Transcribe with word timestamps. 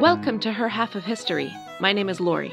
Welcome 0.00 0.38
to 0.40 0.52
Her 0.52 0.68
Half 0.68 0.94
of 0.94 1.04
History. 1.04 1.52
My 1.80 1.92
name 1.92 2.08
is 2.08 2.20
Lori. 2.20 2.52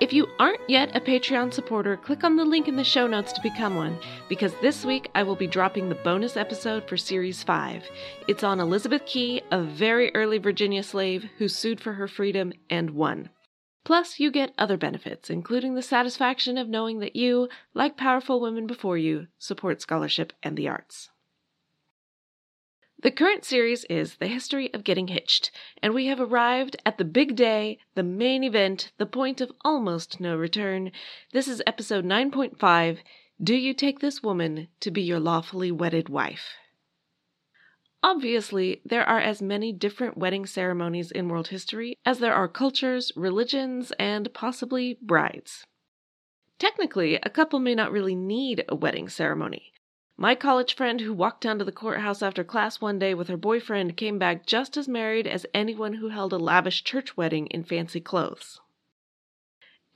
If 0.00 0.12
you 0.12 0.26
aren't 0.38 0.68
yet 0.68 0.94
a 0.94 1.00
Patreon 1.00 1.54
supporter, 1.54 1.96
click 1.96 2.24
on 2.24 2.36
the 2.36 2.44
link 2.44 2.68
in 2.68 2.76
the 2.76 2.84
show 2.84 3.06
notes 3.06 3.32
to 3.32 3.40
become 3.40 3.74
one, 3.74 3.98
because 4.28 4.52
this 4.60 4.84
week 4.84 5.10
I 5.14 5.22
will 5.22 5.36
be 5.36 5.46
dropping 5.46 5.88
the 5.88 5.94
bonus 5.94 6.36
episode 6.36 6.86
for 6.86 6.98
Series 6.98 7.42
5. 7.42 7.84
It's 8.28 8.44
on 8.44 8.60
Elizabeth 8.60 9.06
Key, 9.06 9.40
a 9.50 9.62
very 9.62 10.14
early 10.14 10.36
Virginia 10.36 10.82
slave 10.82 11.24
who 11.38 11.48
sued 11.48 11.80
for 11.80 11.94
her 11.94 12.08
freedom 12.08 12.52
and 12.68 12.90
won. 12.90 13.30
Plus, 13.84 14.20
you 14.20 14.30
get 14.30 14.52
other 14.58 14.76
benefits, 14.76 15.30
including 15.30 15.74
the 15.74 15.82
satisfaction 15.82 16.58
of 16.58 16.68
knowing 16.68 16.98
that 16.98 17.16
you, 17.16 17.48
like 17.72 17.96
powerful 17.96 18.40
women 18.40 18.66
before 18.66 18.98
you, 18.98 19.28
support 19.38 19.80
scholarship 19.80 20.34
and 20.42 20.56
the 20.56 20.68
arts. 20.68 21.08
The 23.02 23.10
current 23.10 23.44
series 23.44 23.82
is 23.86 24.14
The 24.14 24.28
History 24.28 24.72
of 24.72 24.84
Getting 24.84 25.08
Hitched, 25.08 25.50
and 25.82 25.92
we 25.92 26.06
have 26.06 26.20
arrived 26.20 26.76
at 26.86 26.98
the 26.98 27.04
big 27.04 27.34
day, 27.34 27.78
the 27.96 28.04
main 28.04 28.44
event, 28.44 28.92
the 28.96 29.06
point 29.06 29.40
of 29.40 29.50
almost 29.64 30.20
no 30.20 30.36
return. 30.36 30.92
This 31.32 31.48
is 31.48 31.60
episode 31.66 32.04
9.5 32.04 32.98
Do 33.42 33.56
You 33.56 33.74
Take 33.74 33.98
This 33.98 34.22
Woman 34.22 34.68
to 34.78 34.92
Be 34.92 35.02
Your 35.02 35.18
Lawfully 35.18 35.72
Wedded 35.72 36.08
Wife? 36.08 36.54
Obviously, 38.04 38.80
there 38.84 39.04
are 39.04 39.18
as 39.18 39.42
many 39.42 39.72
different 39.72 40.16
wedding 40.16 40.46
ceremonies 40.46 41.10
in 41.10 41.28
world 41.28 41.48
history 41.48 41.98
as 42.06 42.20
there 42.20 42.34
are 42.34 42.46
cultures, 42.46 43.10
religions, 43.16 43.90
and 43.98 44.32
possibly 44.32 44.96
brides. 45.02 45.66
Technically, 46.60 47.16
a 47.16 47.30
couple 47.30 47.58
may 47.58 47.74
not 47.74 47.90
really 47.90 48.14
need 48.14 48.64
a 48.68 48.76
wedding 48.76 49.08
ceremony. 49.08 49.71
My 50.16 50.34
college 50.34 50.74
friend 50.74 51.00
who 51.00 51.12
walked 51.12 51.42
down 51.42 51.58
to 51.58 51.64
the 51.64 51.72
courthouse 51.72 52.22
after 52.22 52.44
class 52.44 52.80
one 52.80 52.98
day 52.98 53.14
with 53.14 53.28
her 53.28 53.36
boyfriend 53.36 53.96
came 53.96 54.18
back 54.18 54.46
just 54.46 54.76
as 54.76 54.86
married 54.86 55.26
as 55.26 55.46
anyone 55.54 55.94
who 55.94 56.08
held 56.08 56.32
a 56.32 56.38
lavish 56.38 56.84
church 56.84 57.16
wedding 57.16 57.46
in 57.46 57.64
fancy 57.64 58.00
clothes. 58.00 58.60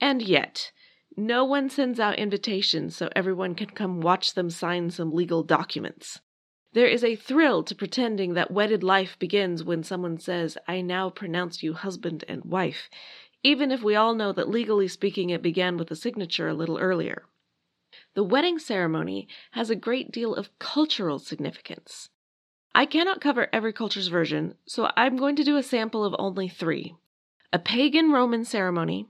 And 0.01 0.21
yet, 0.21 0.71
no 1.15 1.45
one 1.45 1.69
sends 1.69 1.99
out 1.99 2.19
invitations 2.19 2.95
so 2.95 3.09
everyone 3.15 3.55
can 3.55 3.69
come 3.69 4.01
watch 4.01 4.33
them 4.33 4.49
sign 4.49 4.89
some 4.89 5.11
legal 5.11 5.43
documents. 5.43 6.19
There 6.73 6.87
is 6.87 7.03
a 7.03 7.15
thrill 7.15 7.63
to 7.63 7.73
pretending 7.73 8.33
that 8.33 8.51
wedded 8.51 8.83
life 8.83 9.17
begins 9.17 9.63
when 9.63 9.81
someone 9.83 10.19
says, 10.19 10.57
I 10.67 10.81
now 10.81 11.09
pronounce 11.09 11.63
you 11.63 11.73
husband 11.73 12.23
and 12.27 12.43
wife, 12.43 12.89
even 13.43 13.71
if 13.71 13.81
we 13.81 13.95
all 13.95 14.13
know 14.13 14.31
that 14.33 14.49
legally 14.49 14.87
speaking 14.87 15.29
it 15.29 15.41
began 15.41 15.77
with 15.77 15.89
a 15.89 15.95
signature 15.95 16.47
a 16.47 16.53
little 16.53 16.77
earlier. 16.77 17.23
The 18.13 18.23
wedding 18.23 18.59
ceremony 18.59 19.27
has 19.51 19.69
a 19.69 19.75
great 19.75 20.11
deal 20.11 20.35
of 20.35 20.57
cultural 20.59 21.19
significance. 21.19 22.09
I 22.75 22.85
cannot 22.85 23.21
cover 23.21 23.47
every 23.51 23.73
culture's 23.73 24.07
version, 24.07 24.55
so 24.65 24.91
I'm 24.95 25.17
going 25.17 25.35
to 25.37 25.43
do 25.43 25.57
a 25.57 25.63
sample 25.63 26.03
of 26.05 26.15
only 26.19 26.47
three 26.47 26.95
a 27.51 27.59
pagan 27.59 28.11
Roman 28.11 28.43
ceremony, 28.45 29.07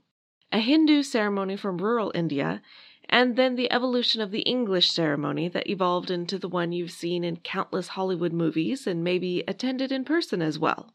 a 0.52 0.60
Hindu 0.60 1.04
ceremony 1.04 1.58
from 1.58 1.80
rural 1.80 2.12
India, 2.16 2.62
and 3.10 3.36
then 3.36 3.56
the 3.56 3.72
evolution 3.72 4.22
of 4.22 4.32
the 4.32 4.42
English 4.42 4.92
ceremony 4.92 5.48
that 5.50 5.70
evolved 5.70 6.12
into 6.12 6.38
the 6.38 6.48
one 6.48 6.72
you've 6.72 6.92
seen 6.92 7.24
in 7.24 7.38
countless 7.38 7.90
Hollywood 7.90 8.34
movies 8.34 8.86
and 8.86 9.04
maybe 9.04 9.44
attended 9.48 9.92
in 9.92 10.06
person 10.06 10.42
as 10.42 10.60
well. 10.60 10.94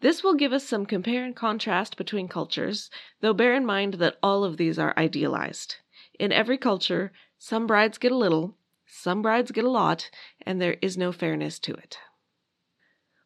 This 0.00 0.22
will 0.22 0.34
give 0.34 0.52
us 0.52 0.66
some 0.66 0.86
compare 0.86 1.24
and 1.24 1.36
contrast 1.36 1.96
between 1.96 2.28
cultures, 2.28 2.90
though 3.20 3.34
bear 3.34 3.54
in 3.54 3.66
mind 3.66 3.94
that 3.94 4.18
all 4.22 4.44
of 4.44 4.56
these 4.56 4.78
are 4.78 4.94
idealized. 4.96 5.76
In 6.20 6.32
every 6.32 6.58
culture, 6.58 7.12
some 7.38 7.66
brides 7.66 7.96
get 7.96 8.12
a 8.12 8.14
little, 8.14 8.54
some 8.84 9.22
brides 9.22 9.52
get 9.52 9.64
a 9.64 9.70
lot, 9.70 10.10
and 10.42 10.60
there 10.60 10.76
is 10.82 10.98
no 10.98 11.12
fairness 11.12 11.58
to 11.60 11.72
it. 11.72 11.96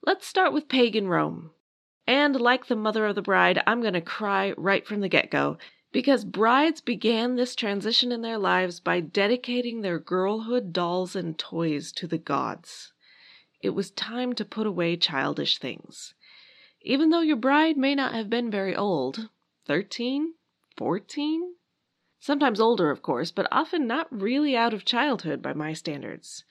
Let's 0.06 0.28
start 0.28 0.52
with 0.52 0.68
pagan 0.68 1.08
Rome. 1.08 1.50
And 2.06 2.40
like 2.40 2.66
the 2.66 2.76
mother 2.76 3.04
of 3.06 3.16
the 3.16 3.20
bride, 3.20 3.60
I'm 3.66 3.80
going 3.80 3.94
to 3.94 4.00
cry 4.00 4.54
right 4.56 4.86
from 4.86 5.00
the 5.00 5.08
get 5.08 5.28
go 5.28 5.58
because 5.90 6.24
brides 6.24 6.80
began 6.80 7.34
this 7.34 7.56
transition 7.56 8.12
in 8.12 8.22
their 8.22 8.38
lives 8.38 8.78
by 8.78 9.00
dedicating 9.00 9.80
their 9.80 9.98
girlhood 9.98 10.72
dolls 10.72 11.16
and 11.16 11.36
toys 11.36 11.90
to 11.96 12.06
the 12.06 12.18
gods. 12.18 12.92
It 13.60 13.70
was 13.70 13.90
time 13.90 14.34
to 14.34 14.44
put 14.44 14.68
away 14.68 14.96
childish 14.96 15.58
things. 15.58 16.14
Even 16.80 17.10
though 17.10 17.22
your 17.22 17.34
bride 17.34 17.76
may 17.76 17.96
not 17.96 18.14
have 18.14 18.30
been 18.30 18.52
very 18.52 18.76
old 18.76 19.30
13, 19.66 20.34
14, 20.76 21.54
Sometimes 22.24 22.58
older, 22.58 22.90
of 22.90 23.02
course, 23.02 23.30
but 23.30 23.46
often 23.52 23.86
not 23.86 24.06
really 24.10 24.56
out 24.56 24.72
of 24.72 24.86
childhood 24.86 25.42
by 25.42 25.52
my 25.52 25.74
standards. 25.74 26.42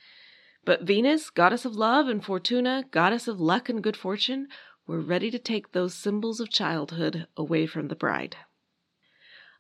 But 0.66 0.84
Venus, 0.84 1.31
goddess 1.31 1.66
of 1.66 1.75
love, 1.75 2.07
and 2.07 2.23
Fortuna, 2.23 2.85
goddess 2.91 3.28
of 3.28 3.41
luck 3.41 3.69
and 3.69 3.81
good 3.81 3.97
fortune, 3.97 4.50
were 4.85 5.01
ready 5.01 5.31
to 5.31 5.39
take 5.39 5.72
those 5.72 5.95
symbols 5.95 6.39
of 6.39 6.51
childhood 6.51 7.25
away 7.35 7.66
from 7.66 7.88
the 7.88 7.95
bride. 7.95 8.35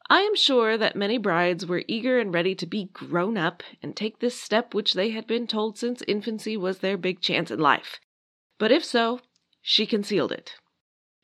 I 0.07 0.19
am 0.19 0.35
sure 0.35 0.77
that 0.77 0.95
many 0.95 1.17
brides 1.17 1.65
were 1.65 1.83
eager 1.87 2.19
and 2.19 2.31
ready 2.31 2.53
to 2.57 2.67
be 2.67 2.91
grown 2.93 3.35
up 3.35 3.63
and 3.81 3.95
take 3.95 4.19
this 4.19 4.39
step 4.39 4.75
which 4.75 4.93
they 4.93 5.09
had 5.09 5.25
been 5.25 5.47
told 5.47 5.79
since 5.79 6.03
infancy 6.07 6.55
was 6.55 6.77
their 6.77 6.95
big 6.95 7.21
chance 7.21 7.49
in 7.49 7.57
life. 7.57 7.99
But 8.59 8.71
if 8.71 8.85
so, 8.85 9.21
she 9.63 9.87
concealed 9.87 10.31
it. 10.31 10.57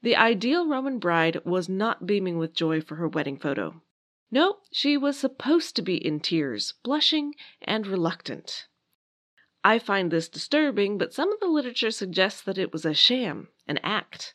The 0.02 0.16
ideal 0.16 0.68
Roman 0.68 0.98
bride 0.98 1.46
was 1.46 1.70
not 1.70 2.08
beaming 2.08 2.40
with 2.40 2.56
joy 2.56 2.82
for 2.82 2.96
her 2.96 3.08
wedding 3.08 3.38
photo. 3.38 3.84
No, 4.32 4.58
she 4.72 4.96
was 4.96 5.18
supposed 5.18 5.76
to 5.76 5.82
be 5.82 5.96
in 5.96 6.20
tears, 6.20 6.74
blushing 6.84 7.34
and 7.62 7.88
reluctant. 7.88 8.68
I 9.64 9.80
find 9.80 10.12
this 10.12 10.30
disturbing, 10.30 10.98
but 10.98 11.14
some 11.14 11.32
of 11.34 11.40
the 11.40 11.48
literature 11.48 11.92
suggests 11.92 12.42
that 12.44 12.58
it 12.58 12.72
was 12.72 12.86
a 12.86 12.94
sham, 12.94 13.50
an 13.68 13.80
act. 13.84 14.34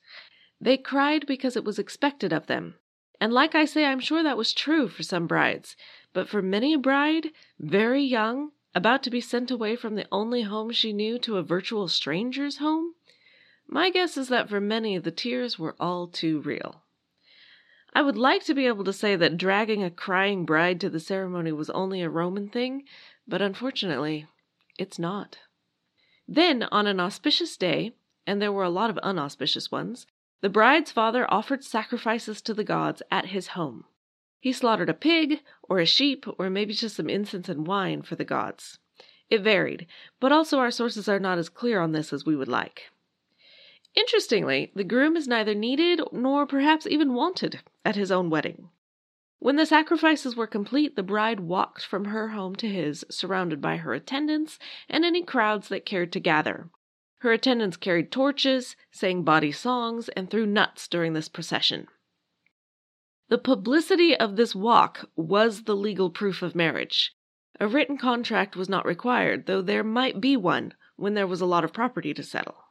They 0.61 0.77
cried 0.77 1.27
because 1.27 1.57
it 1.57 1.65
was 1.65 1.79
expected 1.79 2.33
of 2.33 2.47
them. 2.47 2.77
And 3.21 3.33
like 3.33 3.55
I 3.55 3.65
say, 3.65 3.85
I'm 3.85 4.01
sure 4.01 4.23
that 4.23 4.37
was 4.37 4.53
true 4.53 4.89
for 4.89 5.03
some 5.03 5.27
brides. 5.27 5.77
But 6.13 6.29
for 6.29 6.43
many 6.43 6.75
a 6.75 6.79
bride, 6.79 7.31
very 7.59 8.03
young, 8.03 8.53
about 8.75 9.03
to 9.05 9.11
be 9.11 9.21
sent 9.21 9.51
away 9.51 9.77
from 9.77 9.95
the 9.95 10.07
only 10.11 10.43
home 10.43 10.73
she 10.73 10.93
knew 10.93 11.19
to 11.21 11.39
a 11.39 11.43
virtual 11.43 11.89
stranger's 11.89 12.59
home, 12.59 12.95
my 13.67 13.91
guess 13.91 14.17
is 14.17 14.29
that 14.29 14.49
for 14.49 14.61
many 14.61 14.99
the 14.99 15.11
tears 15.11 15.59
were 15.59 15.77
all 15.81 16.07
too 16.07 16.41
real. 16.41 16.84
I 17.95 18.03
would 18.03 18.17
like 18.17 18.45
to 18.45 18.55
be 18.55 18.67
able 18.67 18.85
to 18.85 18.93
say 18.93 19.15
that 19.15 19.37
dragging 19.37 19.85
a 19.85 19.91
crying 19.91 20.45
bride 20.45 20.81
to 20.81 20.91
the 20.91 20.99
ceremony 20.99 21.53
was 21.53 21.71
only 21.71 22.03
a 22.03 22.11
Roman 22.11 22.49
thing, 22.49 22.85
but 23.29 23.41
unfortunately, 23.41 24.27
it's 24.79 24.99
not. 24.99 25.39
Then, 26.27 26.65
on 26.65 26.89
an 26.89 26.99
auspicious 26.99 27.57
day, 27.57 27.93
and 28.27 28.43
there 28.43 28.53
were 28.53 28.65
a 28.65 28.71
lot 28.71 28.91
of 28.91 28.99
unauspicious 28.99 29.71
ones, 29.71 30.07
the 30.41 30.49
bride's 30.49 30.91
father 30.91 31.25
offered 31.33 31.63
sacrifices 31.63 32.43
to 32.43 32.55
the 32.55 32.65
gods 32.65 33.01
at 33.11 33.27
his 33.27 33.49
home. 33.49 33.85
He 34.41 34.53
slaughtered 34.53 34.91
a 34.91 34.95
pig, 34.95 35.41
or 35.63 35.79
a 35.79 35.87
sheep, 35.87 36.27
or 36.39 36.51
maybe 36.51 36.75
just 36.75 36.97
some 36.97 37.09
incense 37.09 37.49
and 37.49 37.67
wine 37.67 38.03
for 38.03 38.17
the 38.17 38.25
gods. 38.25 38.79
It 39.31 39.43
varied, 39.43 39.87
but 40.21 40.33
also 40.33 40.59
our 40.59 40.71
sources 40.71 41.09
are 41.09 41.21
not 41.21 41.39
as 41.39 41.49
clear 41.49 41.81
on 41.81 41.93
this 41.93 42.13
as 42.13 42.27
we 42.27 42.37
would 42.37 42.49
like. 42.49 42.91
Interestingly, 43.95 44.73
the 44.75 44.85
groom 44.85 45.17
is 45.17 45.29
neither 45.29 45.55
needed 45.55 46.01
nor 46.11 46.47
perhaps 46.47 46.87
even 46.87 47.15
wanted 47.15 47.61
at 47.85 47.97
his 47.97 48.11
own 48.11 48.29
wedding. 48.29 48.71
When 49.39 49.57
the 49.57 49.67
sacrifices 49.67 50.35
were 50.35 50.47
complete, 50.47 50.97
the 50.97 51.03
bride 51.03 51.41
walked 51.41 51.85
from 51.85 52.07
her 52.07 52.29
home 52.29 52.57
to 52.57 52.69
his, 52.69 53.05
surrounded 53.11 53.61
by 53.61 53.77
her 53.77 53.93
attendants 53.95 54.59
and 54.89 55.05
any 55.05 55.23
crowds 55.23 55.69
that 55.69 55.87
cared 55.87 56.13
to 56.13 56.21
gather. 56.21 56.71
Her 57.19 57.33
attendants 57.33 57.77
carried 57.77 58.11
torches, 58.11 58.75
sang 58.91 59.23
bawdy 59.23 59.53
songs, 59.53 60.09
and 60.11 60.31
threw 60.31 60.47
nuts 60.47 60.89
during 60.89 61.13
this 61.13 61.29
procession. 61.29 61.89
The 63.29 63.39
publicity 63.39 64.17
of 64.17 64.37
this 64.37 64.55
walk 64.55 65.09
was 65.15 65.65
the 65.65 65.77
legal 65.77 66.11
proof 66.11 66.43
of 66.43 66.55
marriage. 66.55 67.15
A 67.61 67.69
written 67.69 67.97
contract 67.97 68.57
was 68.57 68.69
not 68.69 68.85
required, 68.85 69.47
though 69.47 69.63
there 69.63 69.85
might 69.85 70.21
be 70.21 70.37
one 70.37 70.75
when 70.97 71.15
there 71.15 71.27
was 71.27 71.41
a 71.41 71.47
lot 71.47 71.65
of 71.65 71.73
property 71.73 72.13
to 72.15 72.23
settle. 72.23 72.64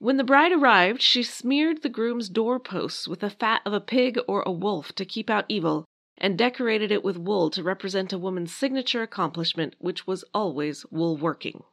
When 0.00 0.16
the 0.16 0.24
bride 0.24 0.52
arrived, 0.52 1.02
she 1.02 1.24
smeared 1.24 1.82
the 1.82 1.88
groom's 1.88 2.28
doorposts 2.28 3.08
with 3.08 3.20
the 3.20 3.30
fat 3.30 3.62
of 3.64 3.72
a 3.72 3.80
pig 3.80 4.18
or 4.28 4.42
a 4.42 4.52
wolf 4.52 4.92
to 4.94 5.04
keep 5.04 5.28
out 5.28 5.44
evil, 5.48 5.86
and 6.16 6.38
decorated 6.38 6.92
it 6.92 7.02
with 7.02 7.18
wool 7.18 7.50
to 7.50 7.64
represent 7.64 8.12
a 8.12 8.18
woman's 8.18 8.54
signature 8.54 9.02
accomplishment, 9.02 9.74
which 9.78 10.06
was 10.06 10.24
always 10.32 10.86
wool 10.92 11.16
working. 11.16 11.64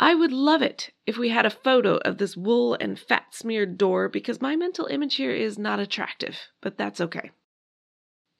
I 0.00 0.16
would 0.16 0.32
love 0.32 0.62
it 0.62 0.90
if 1.06 1.16
we 1.16 1.28
had 1.28 1.46
a 1.46 1.50
photo 1.50 1.98
of 1.98 2.18
this 2.18 2.36
wool 2.36 2.74
and 2.80 2.98
fat 2.98 3.34
smeared 3.34 3.78
door 3.78 4.08
because 4.08 4.40
my 4.40 4.56
mental 4.56 4.86
image 4.86 5.14
here 5.14 5.30
is 5.30 5.56
not 5.56 5.78
attractive, 5.78 6.48
but 6.60 6.76
that's 6.76 7.00
okay. 7.00 7.30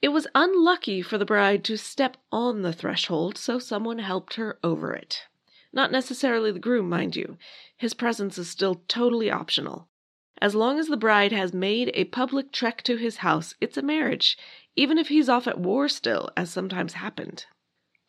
It 0.00 0.08
was 0.08 0.26
unlucky 0.34 1.02
for 1.02 1.18
the 1.18 1.24
bride 1.24 1.62
to 1.64 1.78
step 1.78 2.16
on 2.32 2.62
the 2.62 2.72
threshold, 2.72 3.38
so 3.38 3.60
someone 3.60 4.00
helped 4.00 4.34
her 4.34 4.58
over 4.64 4.92
it. 4.92 5.22
Not 5.72 5.90
necessarily 5.90 6.52
the 6.52 6.58
groom, 6.58 6.88
mind 6.88 7.16
you. 7.16 7.38
His 7.76 7.94
presence 7.94 8.36
is 8.38 8.48
still 8.48 8.82
totally 8.88 9.30
optional. 9.30 9.88
As 10.40 10.54
long 10.54 10.78
as 10.78 10.88
the 10.88 10.96
bride 10.96 11.32
has 11.32 11.54
made 11.54 11.90
a 11.94 12.04
public 12.04 12.52
trek 12.52 12.82
to 12.82 12.96
his 12.96 13.18
house, 13.18 13.54
it's 13.60 13.76
a 13.76 13.82
marriage, 13.82 14.36
even 14.76 14.98
if 14.98 15.08
he's 15.08 15.28
off 15.28 15.46
at 15.46 15.60
war 15.60 15.88
still, 15.88 16.30
as 16.36 16.50
sometimes 16.50 16.94
happened. 16.94 17.46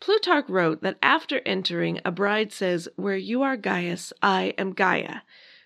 Plutarch 0.02 0.50
wrote 0.50 0.82
that 0.82 0.98
after 1.02 1.42
entering, 1.46 2.02
a 2.04 2.12
bride 2.12 2.52
says, 2.52 2.90
Where 2.96 3.16
you 3.16 3.42
are 3.44 3.56
Gaius, 3.56 4.12
I 4.22 4.54
am 4.58 4.74
Gaia, 4.74 5.22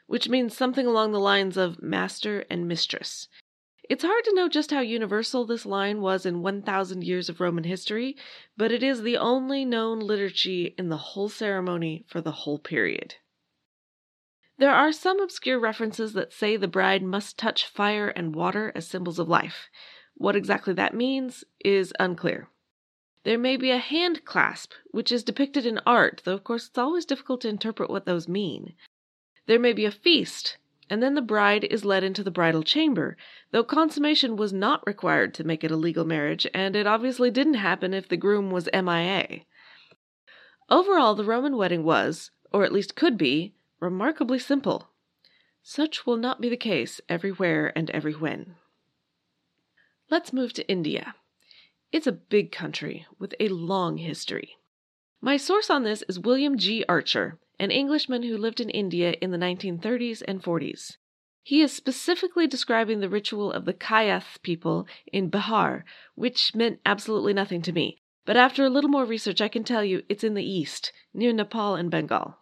which 0.05 0.29
means 0.29 0.55
something 0.55 0.85
along 0.85 1.11
the 1.11 1.19
lines 1.19 1.57
of 1.57 1.81
master 1.81 2.45
and 2.49 2.67
mistress. 2.67 3.27
It's 3.89 4.03
hard 4.03 4.25
to 4.25 4.33
know 4.33 4.49
just 4.49 4.71
how 4.71 4.81
universal 4.81 5.45
this 5.45 5.65
line 5.65 6.01
was 6.01 6.25
in 6.25 6.41
1,000 6.41 7.03
years 7.03 7.29
of 7.29 7.39
Roman 7.39 7.63
history, 7.63 8.17
but 8.57 8.71
it 8.71 8.83
is 8.83 9.01
the 9.01 9.15
only 9.15 9.63
known 9.63 10.01
liturgy 10.01 10.75
in 10.77 10.89
the 10.89 10.97
whole 10.97 11.29
ceremony 11.29 12.03
for 12.07 12.19
the 12.19 12.31
whole 12.31 12.59
period. 12.59 13.15
There 14.57 14.73
are 14.73 14.91
some 14.91 15.21
obscure 15.21 15.59
references 15.59 16.13
that 16.13 16.33
say 16.33 16.57
the 16.57 16.67
bride 16.67 17.03
must 17.03 17.37
touch 17.37 17.65
fire 17.65 18.09
and 18.09 18.35
water 18.35 18.73
as 18.75 18.87
symbols 18.87 19.19
of 19.19 19.29
life. 19.29 19.69
What 20.15 20.35
exactly 20.35 20.73
that 20.73 20.93
means 20.93 21.45
is 21.63 21.93
unclear. 21.99 22.49
There 23.23 23.37
may 23.37 23.55
be 23.55 23.71
a 23.71 23.77
hand 23.77 24.25
clasp, 24.25 24.73
which 24.87 25.11
is 25.11 25.23
depicted 25.23 25.65
in 25.65 25.79
art, 25.85 26.23
though 26.25 26.33
of 26.33 26.43
course 26.43 26.67
it's 26.67 26.77
always 26.77 27.05
difficult 27.05 27.41
to 27.41 27.49
interpret 27.49 27.89
what 27.89 28.05
those 28.05 28.27
mean. 28.27 28.73
There 29.45 29.59
may 29.59 29.73
be 29.73 29.85
a 29.85 29.91
feast, 29.91 30.57
and 30.89 31.03
then 31.03 31.13
the 31.13 31.21
bride 31.21 31.63
is 31.65 31.85
led 31.85 32.03
into 32.03 32.23
the 32.23 32.31
bridal 32.31 32.63
chamber, 32.63 33.17
though 33.51 33.63
consummation 33.63 34.35
was 34.37 34.53
not 34.53 34.85
required 34.87 35.33
to 35.33 35.43
make 35.43 35.63
it 35.63 35.71
a 35.71 35.75
legal 35.75 36.05
marriage, 36.05 36.47
and 36.53 36.75
it 36.75 36.87
obviously 36.87 37.29
didn't 37.29 37.55
happen 37.55 37.93
if 37.93 38.07
the 38.07 38.17
groom 38.17 38.51
was 38.51 38.69
MIA. 38.73 39.41
Overall, 40.69 41.15
the 41.15 41.23
Roman 41.23 41.57
wedding 41.57 41.83
was, 41.83 42.31
or 42.51 42.63
at 42.63 42.73
least 42.73 42.95
could 42.95 43.17
be, 43.17 43.53
remarkably 43.79 44.39
simple. 44.39 44.89
Such 45.63 46.05
will 46.05 46.17
not 46.17 46.41
be 46.41 46.49
the 46.49 46.57
case 46.57 47.01
everywhere 47.09 47.71
and 47.75 47.89
every 47.89 48.13
when. 48.13 48.55
Let's 50.09 50.31
move 50.31 50.53
to 50.53 50.67
India. 50.69 51.15
It's 51.91 52.07
a 52.07 52.11
big 52.13 52.51
country 52.51 53.05
with 53.19 53.33
a 53.39 53.49
long 53.49 53.97
history. 53.97 54.57
My 55.19 55.35
source 55.35 55.69
on 55.69 55.83
this 55.83 56.03
is 56.07 56.19
William 56.19 56.57
G. 56.57 56.85
Archer, 56.87 57.37
an 57.59 57.71
Englishman 57.71 58.23
who 58.23 58.37
lived 58.37 58.59
in 58.59 58.69
India 58.69 59.15
in 59.21 59.31
the 59.31 59.37
1930s 59.37 60.21
and 60.27 60.41
40s. 60.41 60.97
He 61.43 61.61
is 61.61 61.71
specifically 61.71 62.45
describing 62.45 62.99
the 62.99 63.09
ritual 63.09 63.51
of 63.51 63.65
the 63.65 63.73
Kayeth 63.73 64.41
people 64.41 64.85
in 65.13 65.31
Bihar, 65.31 65.83
which 66.15 66.53
meant 66.53 66.81
absolutely 66.85 67.33
nothing 67.33 67.61
to 67.61 67.71
me. 67.71 68.01
But 68.25 68.35
after 68.35 68.65
a 68.65 68.69
little 68.69 68.89
more 68.89 69.05
research, 69.05 69.39
I 69.39 69.47
can 69.47 69.63
tell 69.63 69.83
you 69.83 70.03
it's 70.09 70.25
in 70.25 70.33
the 70.33 70.43
east, 70.43 70.91
near 71.13 71.31
Nepal 71.31 71.75
and 71.75 71.89
Bengal. 71.89 72.37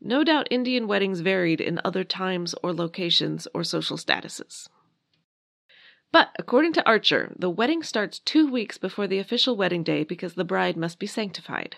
No 0.00 0.22
doubt 0.22 0.46
Indian 0.50 0.86
weddings 0.86 1.20
varied 1.20 1.60
in 1.60 1.80
other 1.84 2.04
times 2.04 2.54
or 2.62 2.72
locations 2.72 3.48
or 3.52 3.64
social 3.64 3.96
statuses. 3.96 4.68
But 6.12 6.28
according 6.38 6.74
to 6.74 6.86
Archer, 6.86 7.34
the 7.36 7.50
wedding 7.50 7.82
starts 7.82 8.20
two 8.20 8.50
weeks 8.50 8.78
before 8.78 9.08
the 9.08 9.18
official 9.18 9.56
wedding 9.56 9.82
day 9.82 10.04
because 10.04 10.34
the 10.34 10.44
bride 10.44 10.76
must 10.76 10.98
be 11.00 11.06
sanctified. 11.06 11.76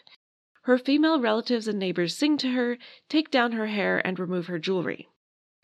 Her 0.69 0.77
female 0.77 1.19
relatives 1.19 1.67
and 1.67 1.79
neighbors 1.79 2.15
sing 2.15 2.37
to 2.37 2.51
her, 2.51 2.77
take 3.09 3.31
down 3.31 3.53
her 3.53 3.69
hair, 3.69 4.07
and 4.07 4.19
remove 4.19 4.49
her 4.49 4.59
jewelry. 4.59 5.09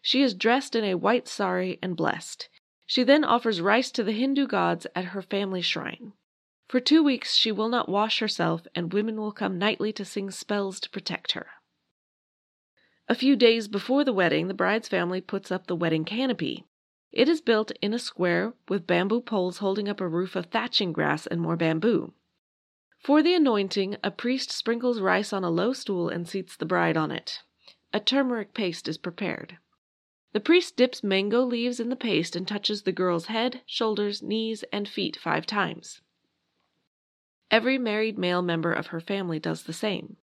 She 0.01 0.23
is 0.23 0.33
dressed 0.33 0.75
in 0.75 0.83
a 0.83 0.95
white 0.95 1.29
sari 1.29 1.79
and 1.83 1.95
blessed. 1.95 2.49
She 2.87 3.05
then 3.05 3.23
offers 3.23 3.61
rice 3.61 3.91
to 3.91 4.03
the 4.03 4.12
Hindu 4.12 4.47
gods 4.47 4.87
at 4.97 5.12
her 5.12 5.21
family 5.21 5.61
shrine. 5.61 6.15
For 6.69 6.81
two 6.81 7.03
weeks 7.03 7.35
she 7.35 7.53
will 7.53 7.69
not 7.69 7.87
wash 7.87 8.21
herself, 8.21 8.67
and 8.75 8.95
women 8.95 9.21
will 9.21 9.31
come 9.31 9.59
nightly 9.59 9.93
to 9.93 10.06
sing 10.06 10.31
spells 10.31 10.81
to 10.81 10.89
protect 10.89 11.33
her. 11.33 11.49
A 13.07 13.15
few 13.15 13.37
days 13.37 13.69
before 13.69 14.05
the 14.05 14.15
wedding, 14.15 14.49
the 14.49 14.55
bride's 14.55 14.89
family 14.89 15.21
puts 15.21 15.53
up 15.53 15.67
the 15.67 15.77
wedding 15.77 16.07
canopy. 16.07 16.65
It 17.12 17.29
is 17.29 17.43
built 17.43 17.73
in 17.83 17.93
a 17.93 17.99
square 17.99 18.55
with 18.71 18.87
bamboo 18.87 19.21
poles 19.21 19.59
holding 19.59 19.87
up 19.87 20.00
a 20.00 20.09
roof 20.09 20.35
of 20.35 20.47
thatching 20.47 20.95
grass 20.95 21.27
and 21.27 21.43
more 21.43 21.57
bamboo. 21.57 22.15
For 23.05 23.23
the 23.23 23.35
anointing, 23.35 23.99
a 24.03 24.11
priest 24.11 24.51
sprinkles 24.51 24.99
rice 24.99 25.35
on 25.35 25.45
a 25.45 25.51
low 25.51 25.75
stool 25.75 26.09
and 26.09 26.27
seats 26.27 26.56
the 26.56 26.65
bride 26.65 26.97
on 26.97 27.11
it. 27.11 27.41
A 27.93 28.01
turmeric 28.01 28.55
paste 28.55 28.89
is 28.89 28.97
prepared. 28.97 29.59
The 30.33 30.41
priest 30.41 30.79
dips 30.79 31.05
mango 31.05 31.43
leaves 31.43 31.79
in 31.79 31.91
the 31.91 31.97
paste 31.97 32.35
and 32.35 32.49
touches 32.49 32.83
the 32.83 32.93
girl's 32.93 33.27
head, 33.27 33.61
shoulders, 33.67 34.23
knees, 34.23 34.65
and 34.73 34.89
feet 34.89 35.19
five 35.19 35.45
times. 35.45 36.01
Every 37.51 37.77
married 37.77 38.19
male 38.19 38.41
member 38.41 38.73
of 38.73 38.87
her 38.87 39.01
family 39.01 39.39
does 39.39 39.65
the 39.65 39.75
same. 39.75 40.17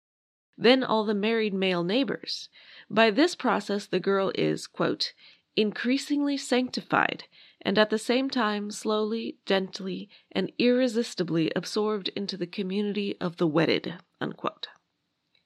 Then 0.58 0.84
all 0.84 1.06
the 1.06 1.14
married 1.14 1.54
male 1.54 1.84
neighbors. 1.84 2.50
By 2.90 3.12
this 3.12 3.36
process, 3.36 3.86
the 3.86 4.00
girl 4.00 4.32
is, 4.34 4.66
quote, 4.66 5.14
increasingly 5.56 6.38
sanctified, 6.38 7.26
and 7.62 7.78
at 7.78 7.90
the 7.90 7.98
same 7.98 8.30
time 8.30 8.72
slowly, 8.72 9.38
gently, 9.46 10.10
and 10.32 10.52
irresistibly 10.58 11.52
absorbed 11.56 12.10
into 12.10 12.38
the 12.38 12.48
community 12.48 13.16
of 13.20 13.38
the 13.38 13.48
wedded. 13.48 13.96
Unquote. 14.20 14.68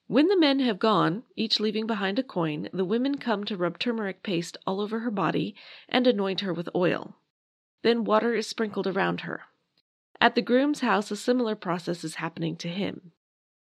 When 0.08 0.28
the 0.28 0.38
men 0.38 0.60
have 0.60 0.78
gone, 0.78 1.24
each 1.36 1.60
leaving 1.60 1.88
behind 1.88 2.20
a 2.20 2.24
coin, 2.24 2.70
the 2.72 2.86
women 2.86 3.18
come 3.18 3.44
to 3.46 3.58
rub 3.58 3.80
turmeric 3.80 4.22
paste 4.22 4.56
all 4.68 4.80
over 4.80 5.00
her 5.00 5.10
body 5.10 5.56
and 5.90 6.06
anoint 6.06 6.42
her 6.42 6.54
with 6.54 6.70
oil. 6.76 7.16
Then 7.82 8.04
water 8.04 8.36
is 8.36 8.48
sprinkled 8.48 8.86
around 8.86 9.22
her. 9.22 9.44
At 10.22 10.36
the 10.36 10.42
groom's 10.42 10.82
house, 10.82 11.10
a 11.10 11.16
similar 11.16 11.56
process 11.56 12.04
is 12.04 12.16
happening 12.16 12.56
to 12.58 12.68
him. 12.68 13.12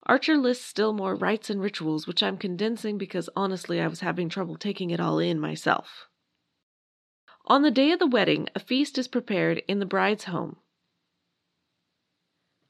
Archer 0.03 0.37
lists 0.37 0.65
still 0.65 0.93
more 0.93 1.15
rites 1.15 1.49
and 1.49 1.59
rituals, 1.59 2.07
which 2.07 2.23
I'm 2.23 2.37
condensing 2.37 2.97
because 2.97 3.29
honestly 3.35 3.81
I 3.81 3.87
was 3.87 3.99
having 3.99 4.29
trouble 4.29 4.55
taking 4.55 4.91
it 4.91 4.99
all 4.99 5.19
in 5.19 5.39
myself. 5.39 6.07
On 7.49 7.61
the 7.61 7.71
day 7.71 7.93
of 7.93 7.99
the 7.99 8.07
wedding, 8.07 8.49
a 8.55 8.59
feast 8.59 8.97
is 8.97 9.07
prepared 9.07 9.63
in 9.69 9.79
the 9.79 9.85
bride's 9.85 10.25
home. 10.25 10.57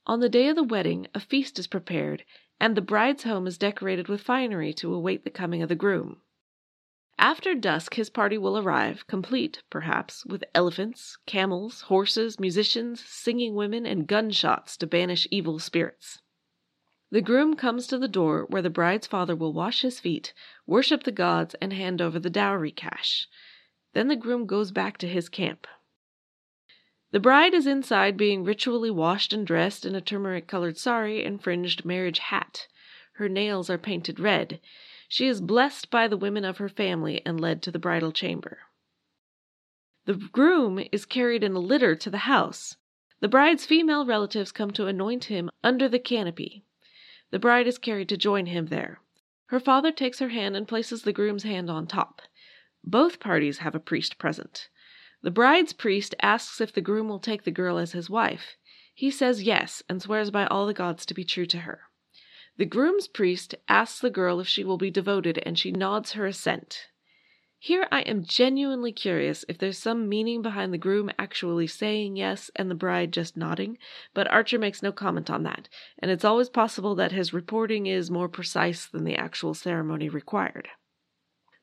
On 0.05 0.19
the 0.19 0.29
day 0.29 0.49
of 0.49 0.55
the 0.55 0.61
wedding, 0.61 1.07
a 1.15 1.19
feast 1.19 1.57
is 1.57 1.65
prepared, 1.65 2.23
and 2.59 2.77
the 2.77 2.81
bride's 2.81 3.23
home 3.23 3.47
is 3.47 3.57
decorated 3.57 4.07
with 4.07 4.21
finery 4.21 4.73
to 4.73 4.93
await 4.93 5.23
the 5.23 5.31
coming 5.31 5.63
of 5.63 5.69
the 5.69 5.75
groom. 5.75 6.21
After 7.17 7.55
dusk, 7.55 7.95
his 7.95 8.11
party 8.11 8.37
will 8.37 8.55
arrive, 8.55 9.07
complete, 9.07 9.63
perhaps, 9.71 10.23
with 10.27 10.43
elephants, 10.53 11.17
camels, 11.25 11.81
horses, 11.81 12.39
musicians, 12.39 13.03
singing 13.03 13.55
women, 13.55 13.87
and 13.87 14.05
gunshots 14.05 14.77
to 14.77 14.85
banish 14.85 15.27
evil 15.31 15.57
spirits. 15.57 16.21
The 17.09 17.21
groom 17.21 17.55
comes 17.55 17.87
to 17.87 17.97
the 17.97 18.07
door 18.07 18.45
where 18.47 18.61
the 18.61 18.69
bride's 18.69 19.07
father 19.07 19.35
will 19.35 19.53
wash 19.53 19.81
his 19.81 19.99
feet, 19.99 20.35
worship 20.67 21.01
the 21.01 21.11
gods, 21.11 21.55
and 21.55 21.73
hand 21.73 21.99
over 21.99 22.19
the 22.19 22.29
dowry 22.29 22.71
cash. 22.71 23.27
Then 23.93 24.07
the 24.07 24.15
groom 24.15 24.45
goes 24.45 24.71
back 24.71 24.97
to 24.99 25.07
his 25.07 25.29
camp. 25.29 25.67
The 27.11 27.19
bride 27.19 27.53
is 27.53 27.65
inside 27.65 28.17
being 28.17 28.43
ritually 28.43 28.91
washed 28.91 29.31
and 29.31 29.47
dressed 29.47 29.85
in 29.85 29.95
a 29.95 30.01
turmeric 30.01 30.47
colored 30.47 30.77
sari 30.77 31.23
and 31.23 31.41
fringed 31.41 31.85
marriage 31.85 32.19
hat. 32.19 32.67
Her 33.13 33.29
nails 33.29 33.69
are 33.69 33.77
painted 33.77 34.19
red. 34.19 34.59
She 35.07 35.27
is 35.27 35.39
blessed 35.39 35.89
by 35.89 36.07
the 36.07 36.17
women 36.17 36.43
of 36.43 36.57
her 36.57 36.69
family 36.69 37.21
and 37.25 37.39
led 37.39 37.61
to 37.63 37.71
the 37.71 37.79
bridal 37.79 38.11
chamber. 38.11 38.59
The 40.05 40.15
groom 40.15 40.85
is 40.91 41.05
carried 41.05 41.43
in 41.43 41.53
a 41.53 41.59
litter 41.59 41.95
to 41.95 42.09
the 42.09 42.29
house. 42.29 42.75
The 43.19 43.27
bride's 43.27 43.65
female 43.65 44.05
relatives 44.05 44.51
come 44.51 44.71
to 44.71 44.87
anoint 44.87 45.25
him 45.25 45.49
under 45.63 45.89
the 45.89 45.99
canopy. 45.99 46.63
The 47.31 47.39
bride 47.39 47.67
is 47.67 47.77
carried 47.77 48.09
to 48.09 48.17
join 48.17 48.45
him 48.45 48.67
there. 48.67 49.01
Her 49.47 49.59
father 49.59 49.91
takes 49.91 50.19
her 50.19 50.29
hand 50.29 50.55
and 50.55 50.67
places 50.67 51.01
the 51.01 51.13
groom's 51.13 51.43
hand 51.43 51.69
on 51.69 51.87
top. 51.87 52.21
Both 52.83 53.19
parties 53.19 53.59
have 53.59 53.75
a 53.75 53.79
priest 53.79 54.17
present. 54.17 54.69
The 55.21 55.31
bride's 55.31 55.73
priest 55.73 56.13
asks 56.21 56.61
if 56.61 56.71
the 56.71 56.81
groom 56.81 57.09
will 57.09 57.19
take 57.19 57.43
the 57.43 57.51
girl 57.51 57.77
as 57.77 57.93
his 57.93 58.09
wife. 58.09 58.55
He 58.93 59.11
says 59.11 59.43
yes 59.43 59.83
and 59.89 60.01
swears 60.01 60.31
by 60.31 60.45
all 60.45 60.67
the 60.67 60.73
gods 60.73 61.05
to 61.07 61.13
be 61.13 61.23
true 61.23 61.45
to 61.47 61.59
her. 61.59 61.81
The 62.57 62.65
groom's 62.65 63.07
priest 63.07 63.55
asks 63.67 63.99
the 63.99 64.09
girl 64.09 64.39
if 64.39 64.47
she 64.47 64.63
will 64.63 64.77
be 64.77 64.89
devoted, 64.89 65.37
and 65.45 65.57
she 65.57 65.71
nods 65.71 66.13
her 66.13 66.25
assent. 66.25 66.87
Here 67.59 67.87
I 67.91 68.01
am 68.01 68.23
genuinely 68.23 68.91
curious 68.91 69.43
if 69.49 69.57
there's 69.57 69.79
some 69.79 70.07
meaning 70.07 70.43
behind 70.43 70.71
the 70.71 70.77
groom 70.77 71.09
actually 71.17 71.67
saying 71.67 72.15
yes 72.15 72.51
and 72.55 72.69
the 72.69 72.75
bride 72.75 73.11
just 73.11 73.35
nodding, 73.35 73.79
but 74.13 74.27
Archer 74.31 74.59
makes 74.59 74.83
no 74.83 74.91
comment 74.91 75.29
on 75.29 75.43
that, 75.43 75.67
and 75.97 76.11
it's 76.11 76.25
always 76.25 76.49
possible 76.49 76.93
that 76.95 77.11
his 77.11 77.33
reporting 77.33 77.87
is 77.87 78.11
more 78.11 78.29
precise 78.29 78.85
than 78.85 79.03
the 79.03 79.15
actual 79.15 79.55
ceremony 79.55 80.07
required. 80.07 80.69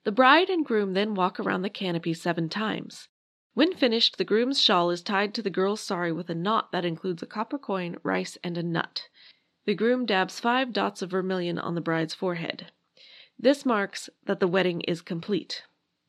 The 0.04 0.12
bride 0.12 0.50
and 0.50 0.64
groom 0.64 0.92
then 0.92 1.14
walk 1.14 1.40
around 1.40 1.62
the 1.62 1.70
canopy 1.70 2.12
seven 2.12 2.48
times. 2.48 3.08
When 3.54 3.72
finished, 3.72 4.18
the 4.18 4.24
groom's 4.24 4.60
shawl 4.60 4.90
is 4.90 5.02
tied 5.02 5.32
to 5.34 5.42
the 5.42 5.48
girl's 5.48 5.80
sari 5.80 6.12
with 6.12 6.28
a 6.28 6.34
knot 6.34 6.72
that 6.72 6.84
includes 6.84 7.22
a 7.22 7.26
copper 7.26 7.58
coin, 7.58 7.96
rice, 8.02 8.36
and 8.44 8.58
a 8.58 8.62
nut. 8.62 9.08
The 9.64 9.74
groom 9.74 10.04
dabs 10.04 10.40
five 10.40 10.72
dots 10.72 11.00
of 11.00 11.10
vermilion 11.10 11.58
on 11.58 11.74
the 11.74 11.80
bride's 11.80 12.12
forehead. 12.12 12.70
This 13.38 13.64
marks 13.64 14.10
that 14.24 14.40
the 14.40 14.48
wedding 14.48 14.82
is 14.82 15.00
complete. 15.00 15.62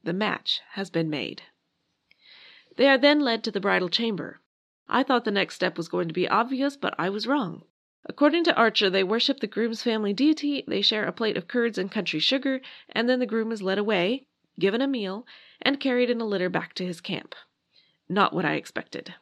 The 0.04 0.14
match 0.14 0.62
has 0.72 0.90
been 0.90 1.10
made. 1.10 1.44
They 2.76 2.90
are 2.90 2.98
then 2.98 3.22
led 3.22 3.44
to 3.46 3.52
the 3.52 3.62
bridal 3.62 3.90
chamber. 3.90 4.42
I 4.90 5.04
thought 5.04 5.24
the 5.24 5.32
next 5.32 5.56
step 5.56 5.78
was 5.78 5.88
going 5.88 6.10
to 6.10 6.14
be 6.14 6.28
obvious, 6.28 6.76
but 6.76 6.94
I 7.00 7.10
was 7.10 7.28
wrong. 7.28 7.64
According 8.08 8.44
to 8.44 8.56
Archer, 8.56 8.90
they 8.90 9.04
worship 9.04 9.40
the 9.40 9.48
groom's 9.48 9.82
family 9.82 10.14
deity, 10.14 10.64
they 10.68 10.82
share 10.82 11.06
a 11.06 11.12
plate 11.12 11.38
of 11.38 11.48
curds 11.48 11.78
and 11.78 11.92
country 11.92 12.20
sugar, 12.20 12.62
and 12.90 13.10
then 13.10 13.20
the 13.20 13.26
groom 13.26 13.52
is 13.52 13.64
led 13.64 13.80
away, 13.80 14.28
given 14.60 14.82
a 14.82 14.88
meal, 14.88 15.26
and 15.62 15.80
carried 15.80 16.10
in 16.10 16.22
a 16.22 16.26
litter 16.26 16.50
back 16.50 16.76
to 16.76 16.86
his 16.86 17.02
camp. 17.02 17.34
Not 18.08 18.32
what 18.32 18.46
I 18.46 18.54
expected. 18.54 19.16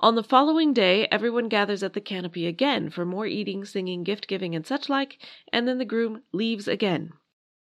On 0.00 0.14
the 0.14 0.22
following 0.22 0.72
day, 0.72 1.06
everyone 1.10 1.48
gathers 1.48 1.82
at 1.82 1.92
the 1.92 2.00
canopy 2.00 2.46
again 2.46 2.88
for 2.88 3.04
more 3.04 3.26
eating, 3.26 3.64
singing, 3.64 4.04
gift 4.04 4.28
giving, 4.28 4.54
and 4.54 4.66
such 4.66 4.88
like, 4.88 5.18
and 5.52 5.68
then 5.68 5.78
the 5.78 5.84
groom 5.84 6.22
leaves 6.32 6.68
again. 6.68 7.12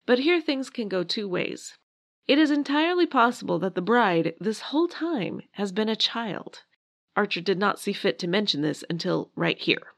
But 0.07 0.21
here 0.21 0.41
things 0.41 0.71
can 0.71 0.89
go 0.89 1.03
two 1.03 1.29
ways. 1.29 1.77
It 2.27 2.39
is 2.39 2.51
entirely 2.51 3.07
possible 3.07 3.59
that 3.59 3.75
the 3.75 3.83
bride, 3.83 4.35
this 4.41 4.61
whole 4.61 4.89
time, 4.89 5.43
has 5.53 5.73
been 5.73 5.89
a 5.89 5.97
child. 5.97 6.63
Archer 7.17 7.41
did 7.41 7.59
not 7.59 7.79
see 7.79 7.93
fit 7.93 8.19
to 8.19 8.29
mention 8.29 8.63
this 8.63 8.85
until 8.89 9.31
right 9.35 9.59
here. 9.59 9.93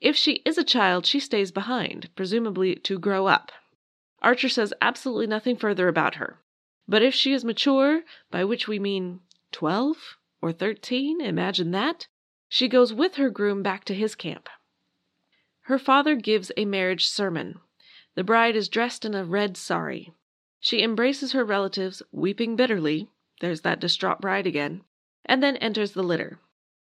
If 0.00 0.16
she 0.16 0.42
is 0.44 0.58
a 0.58 0.64
child, 0.64 1.06
she 1.06 1.20
stays 1.20 1.52
behind, 1.52 2.10
presumably 2.16 2.74
to 2.76 2.98
grow 2.98 3.26
up. 3.26 3.52
Archer 4.20 4.48
says 4.48 4.74
absolutely 4.80 5.26
nothing 5.26 5.56
further 5.56 5.88
about 5.88 6.16
her. 6.16 6.38
But 6.88 7.02
if 7.02 7.14
she 7.14 7.32
is 7.32 7.44
mature, 7.44 8.02
by 8.30 8.44
which 8.44 8.66
we 8.66 8.78
mean 8.78 9.20
twelve 9.50 10.16
or 10.40 10.52
thirteen, 10.52 11.20
imagine 11.20 11.70
that, 11.72 12.06
she 12.48 12.68
goes 12.68 12.92
with 12.92 13.16
her 13.16 13.30
groom 13.30 13.62
back 13.62 13.84
to 13.84 13.94
his 13.94 14.14
camp. 14.14 14.48
Her 15.62 15.78
father 15.78 16.16
gives 16.16 16.50
a 16.56 16.64
marriage 16.64 17.06
sermon. 17.06 17.60
The 18.14 18.24
bride 18.24 18.56
is 18.56 18.68
dressed 18.68 19.04
in 19.04 19.14
a 19.14 19.24
red 19.24 19.56
sari. 19.56 20.12
She 20.60 20.82
embraces 20.82 21.32
her 21.32 21.44
relatives, 21.44 22.02
weeping 22.12 22.56
bitterly 22.56 23.08
there's 23.40 23.62
that 23.62 23.80
distraught 23.80 24.20
bride 24.20 24.46
again 24.46 24.82
and 25.24 25.42
then 25.42 25.56
enters 25.56 25.92
the 25.92 26.02
litter. 26.02 26.38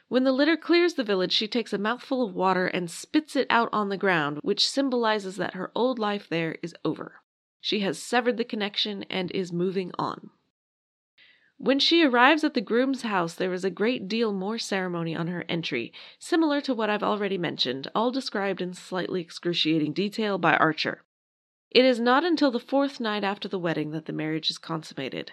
When 0.08 0.24
the 0.24 0.32
litter 0.32 0.56
clears 0.56 0.94
the 0.94 1.04
village, 1.04 1.32
she 1.32 1.48
takes 1.48 1.72
a 1.72 1.78
mouthful 1.78 2.24
of 2.24 2.34
water 2.34 2.66
and 2.66 2.90
spits 2.90 3.34
it 3.34 3.46
out 3.50 3.68
on 3.72 3.88
the 3.88 3.96
ground, 3.96 4.38
which 4.42 4.68
symbolizes 4.68 5.36
that 5.36 5.54
her 5.54 5.72
old 5.74 5.98
life 5.98 6.28
there 6.28 6.56
is 6.62 6.74
over. 6.84 7.22
She 7.60 7.80
has 7.80 8.00
severed 8.00 8.36
the 8.36 8.44
connection 8.44 9.02
and 9.04 9.32
is 9.32 9.52
moving 9.52 9.90
on. 9.98 10.30
When 11.58 11.78
she 11.78 12.04
arrives 12.04 12.44
at 12.44 12.54
the 12.54 12.60
groom's 12.60 13.02
house, 13.02 13.34
there 13.34 13.52
is 13.52 13.64
a 13.64 13.70
great 13.70 14.06
deal 14.08 14.32
more 14.32 14.58
ceremony 14.58 15.16
on 15.16 15.28
her 15.28 15.44
entry, 15.48 15.92
similar 16.18 16.60
to 16.60 16.74
what 16.74 16.90
I've 16.90 17.02
already 17.02 17.38
mentioned, 17.38 17.90
all 17.94 18.10
described 18.10 18.60
in 18.60 18.74
slightly 18.74 19.22
excruciating 19.22 19.94
detail 19.94 20.36
by 20.36 20.54
Archer. 20.56 21.02
It 21.70 21.84
is 21.84 21.98
not 21.98 22.24
until 22.24 22.50
the 22.50 22.60
fourth 22.60 23.00
night 23.00 23.24
after 23.24 23.48
the 23.48 23.58
wedding 23.58 23.90
that 23.90 24.04
the 24.04 24.12
marriage 24.12 24.50
is 24.50 24.58
consummated. 24.58 25.32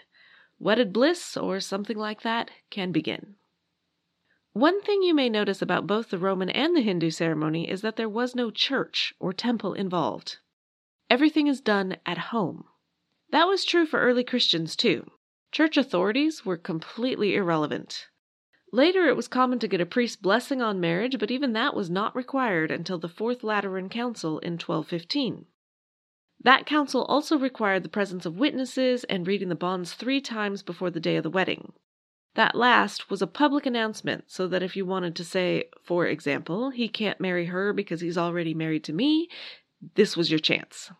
Wedded 0.63 0.93
bliss, 0.93 1.35
or 1.35 1.59
something 1.59 1.97
like 1.97 2.21
that, 2.21 2.49
can 2.69 2.93
begin. 2.93 3.35
One 4.53 4.81
thing 4.81 5.03
you 5.03 5.13
may 5.13 5.27
notice 5.27 5.61
about 5.61 5.85
both 5.85 6.09
the 6.09 6.17
Roman 6.17 6.49
and 6.49 6.73
the 6.73 6.79
Hindu 6.79 7.09
ceremony 7.09 7.69
is 7.69 7.81
that 7.81 7.97
there 7.97 8.07
was 8.07 8.33
no 8.33 8.49
church 8.49 9.13
or 9.19 9.33
temple 9.33 9.73
involved. 9.73 10.37
Everything 11.09 11.47
is 11.47 11.59
done 11.59 11.97
at 12.05 12.29
home. 12.31 12.63
That 13.31 13.49
was 13.49 13.65
true 13.65 13.85
for 13.85 13.99
early 13.99 14.23
Christians, 14.23 14.77
too. 14.77 15.11
Church 15.51 15.75
authorities 15.75 16.45
were 16.45 16.55
completely 16.55 17.35
irrelevant. 17.35 18.07
Later, 18.71 19.05
it 19.07 19.17
was 19.17 19.27
common 19.27 19.59
to 19.59 19.67
get 19.67 19.81
a 19.81 19.85
priest's 19.85 20.15
blessing 20.15 20.61
on 20.61 20.79
marriage, 20.79 21.19
but 21.19 21.29
even 21.29 21.51
that 21.51 21.75
was 21.75 21.89
not 21.89 22.15
required 22.15 22.71
until 22.71 22.99
the 22.99 23.09
Fourth 23.09 23.43
Lateran 23.43 23.89
Council 23.89 24.39
in 24.39 24.53
1215. 24.53 25.45
That 26.43 26.65
council 26.65 27.05
also 27.05 27.37
required 27.37 27.83
the 27.83 27.89
presence 27.89 28.25
of 28.25 28.37
witnesses 28.37 29.05
and 29.05 29.25
reading 29.25 29.49
the 29.49 29.55
banns 29.55 29.93
three 29.93 30.19
times 30.19 30.61
before 30.61 30.89
the 30.89 30.99
day 30.99 31.15
of 31.15 31.23
the 31.23 31.29
wedding. 31.29 31.73
That 32.35 32.55
last 32.55 33.09
was 33.09 33.21
a 33.21 33.27
public 33.27 33.65
announcement, 33.65 34.25
so 34.27 34.47
that 34.47 34.63
if 34.63 34.75
you 34.75 34.85
wanted 34.85 35.15
to 35.15 35.23
say, 35.23 35.65
for 35.83 36.07
example, 36.07 36.71
he 36.71 36.87
can't 36.89 37.21
marry 37.21 37.45
her 37.45 37.73
because 37.73 38.01
he's 38.01 38.17
already 38.17 38.53
married 38.53 38.83
to 38.85 38.93
me, 38.93 39.29
this 39.95 40.17
was 40.17 40.31
your 40.31 40.39
chance. 40.39 40.91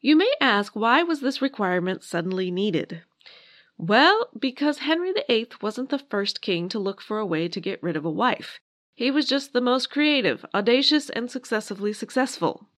You 0.00 0.16
may 0.16 0.32
ask 0.40 0.74
why 0.74 1.02
was 1.02 1.20
this 1.20 1.40
requirement 1.40 2.02
suddenly 2.02 2.50
needed? 2.50 3.02
Well, 3.76 4.28
because 4.38 4.78
Henry 4.78 5.12
VIII 5.12 5.48
wasn't 5.62 5.90
the 5.90 5.98
first 5.98 6.40
king 6.40 6.68
to 6.70 6.80
look 6.80 7.00
for 7.00 7.18
a 7.18 7.26
way 7.26 7.48
to 7.48 7.60
get 7.60 7.82
rid 7.82 7.96
of 7.96 8.04
a 8.04 8.10
wife. 8.10 8.58
He 8.94 9.12
was 9.12 9.26
just 9.26 9.52
the 9.52 9.60
most 9.60 9.90
creative, 9.90 10.44
audacious, 10.52 11.08
and 11.10 11.30
successively 11.30 11.92
successful. 11.92 12.68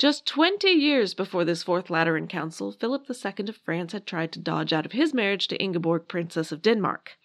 Just 0.00 0.24
twenty 0.24 0.70
years 0.70 1.12
before 1.12 1.44
this 1.44 1.62
Fourth 1.62 1.90
Lateran 1.90 2.26
Council, 2.26 2.72
Philip 2.72 3.04
II 3.10 3.48
of 3.50 3.56
France 3.58 3.92
had 3.92 4.06
tried 4.06 4.32
to 4.32 4.38
dodge 4.38 4.72
out 4.72 4.86
of 4.86 4.92
his 4.92 5.12
marriage 5.12 5.46
to 5.48 5.62
Ingeborg, 5.62 6.08
Princess 6.08 6.50
of 6.50 6.62
Denmark. 6.62 7.18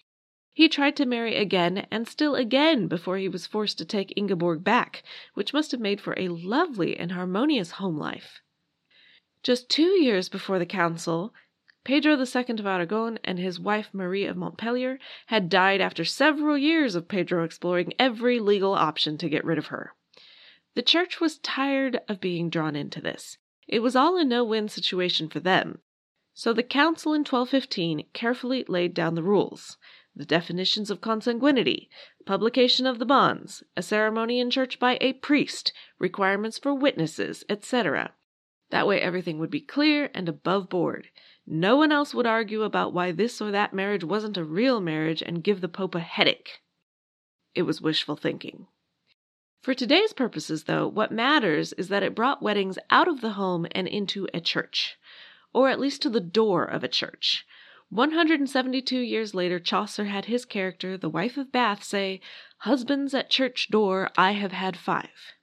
He 0.52 0.68
tried 0.68 0.98
to 0.98 1.06
marry 1.06 1.38
again 1.38 1.88
and 1.90 2.06
still 2.06 2.36
again 2.36 2.90
before 2.90 3.18
he 3.18 3.30
was 3.30 3.48
forced 3.48 3.78
to 3.78 3.86
take 3.86 4.12
Ingeborg 4.18 4.62
back, 4.62 5.04
which 5.36 5.54
must 5.54 5.72
have 5.72 5.80
made 5.80 6.02
for 6.02 6.16
a 6.18 6.28
lovely 6.28 7.00
and 7.00 7.14
harmonious 7.14 7.72
home 7.72 7.98
life. 7.98 8.42
Just 9.42 9.70
two 9.70 9.98
years 10.04 10.28
before 10.28 10.60
the 10.60 10.66
council, 10.66 11.34
Pedro 11.86 12.18
II 12.18 12.46
of 12.60 12.66
Aragon 12.66 13.20
and 13.24 13.40
his 13.40 13.58
wife 13.58 13.88
Marie 13.94 14.26
of 14.26 14.36
Montpellier 14.36 15.00
had 15.28 15.48
died 15.48 15.80
after 15.80 16.04
several 16.04 16.58
years 16.58 16.94
of 16.96 17.08
Pedro 17.08 17.46
exploring 17.46 17.94
every 17.98 18.38
legal 18.42 18.74
option 18.74 19.18
to 19.20 19.30
get 19.30 19.46
rid 19.46 19.58
of 19.58 19.68
her. 19.68 19.94
The 20.76 20.84
church 20.84 21.22
was 21.22 21.40
tired 21.40 22.02
of 22.08 22.20
being 22.20 22.50
drawn 22.50 22.76
into 22.76 23.02
this. 23.02 23.38
It 23.68 23.80
was 23.80 23.96
all 23.96 24.18
a 24.18 24.26
no 24.26 24.44
win 24.44 24.68
situation 24.68 25.30
for 25.30 25.40
them. 25.40 25.80
So 26.34 26.52
the 26.52 26.64
council 26.64 27.14
in 27.14 27.22
1215 27.22 28.08
carefully 28.14 28.66
laid 28.68 28.94
down 28.94 29.16
the 29.16 29.24
rules 29.24 29.78
the 30.18 30.26
definitions 30.26 30.90
of 30.90 31.02
consanguinity, 31.02 31.90
publication 32.26 32.86
of 32.86 33.00
the 33.00 33.06
banns, 33.06 33.64
a 33.76 33.82
ceremony 33.82 34.40
in 34.40 34.50
church 34.50 34.80
by 34.80 34.98
a 35.02 35.14
priest, 35.14 35.74
requirements 36.00 36.58
for 36.58 36.74
witnesses, 36.74 37.44
etc. 37.50 38.14
That 38.70 38.88
way 38.88 39.02
everything 39.02 39.40
would 39.40 39.52
be 39.52 39.62
clear 39.62 40.10
and 40.14 40.30
above 40.30 40.70
board. 40.70 41.10
No 41.46 41.76
one 41.76 41.92
else 41.92 42.14
would 42.14 42.26
argue 42.26 42.64
about 42.64 42.94
why 42.94 43.12
this 43.12 43.42
or 43.42 43.52
that 43.52 43.74
marriage 43.74 44.04
wasn't 44.04 44.38
a 44.38 44.44
real 44.44 44.80
marriage 44.80 45.22
and 45.22 45.44
give 45.44 45.62
the 45.62 45.68
Pope 45.68 45.96
a 45.96 46.00
headache. 46.00 46.62
It 47.54 47.64
was 47.64 47.82
wishful 47.82 48.16
thinking. 48.16 48.68
For 49.66 49.74
today's 49.74 50.14
purposes, 50.14 50.66
though, 50.66 50.88
what 50.88 51.12
matters 51.12 51.74
is 51.74 51.88
that 51.88 52.04
it 52.04 52.14
brought 52.14 52.44
weddings 52.44 52.78
out 52.92 53.08
of 53.08 53.22
the 53.22 53.32
home 53.32 53.66
and 53.72 53.88
into 53.88 54.28
a 54.32 54.40
church, 54.40 54.96
or 55.54 55.70
at 55.70 55.80
least 55.80 56.04
to 56.04 56.10
the 56.12 56.20
door 56.20 56.66
of 56.66 56.84
a 56.84 56.88
church. 56.88 57.48
172 57.90 58.96
years 58.96 59.34
later, 59.34 59.60
Chaucer 59.60 60.06
had 60.06 60.26
his 60.26 60.46
character, 60.46 61.00
the 61.00 61.10
wife 61.10 61.36
of 61.36 61.52
Bath, 61.52 61.84
say, 61.84 62.22
Husbands 62.60 63.16
at 63.16 63.32
church 63.32 63.70
door 63.72 64.12
I 64.16 64.34
have 64.34 64.52
had 64.52 64.78
five. 64.78 65.34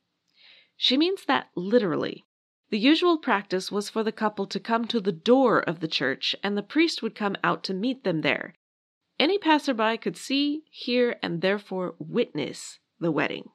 She 0.77 0.97
means 0.97 1.25
that 1.25 1.49
literally. 1.57 2.25
The 2.71 2.79
usual 2.79 3.19
practice 3.19 3.73
was 3.73 3.91
for 3.91 4.05
the 4.05 4.13
couple 4.13 4.47
to 4.47 4.61
come 4.61 4.87
to 4.87 5.01
the 5.01 5.11
door 5.11 5.59
of 5.59 5.81
the 5.81 5.89
church, 5.89 6.37
and 6.45 6.57
the 6.57 6.63
priest 6.63 7.03
would 7.03 7.17
come 7.17 7.35
out 7.43 7.65
to 7.65 7.75
meet 7.75 8.05
them 8.05 8.21
there. 8.21 8.55
Any 9.19 9.37
passerby 9.37 9.99
could 9.99 10.17
see, 10.17 10.63
hear, 10.71 11.17
and 11.25 11.41
therefore 11.41 11.97
witness 11.99 12.79
the 13.01 13.11
wedding. 13.11 13.51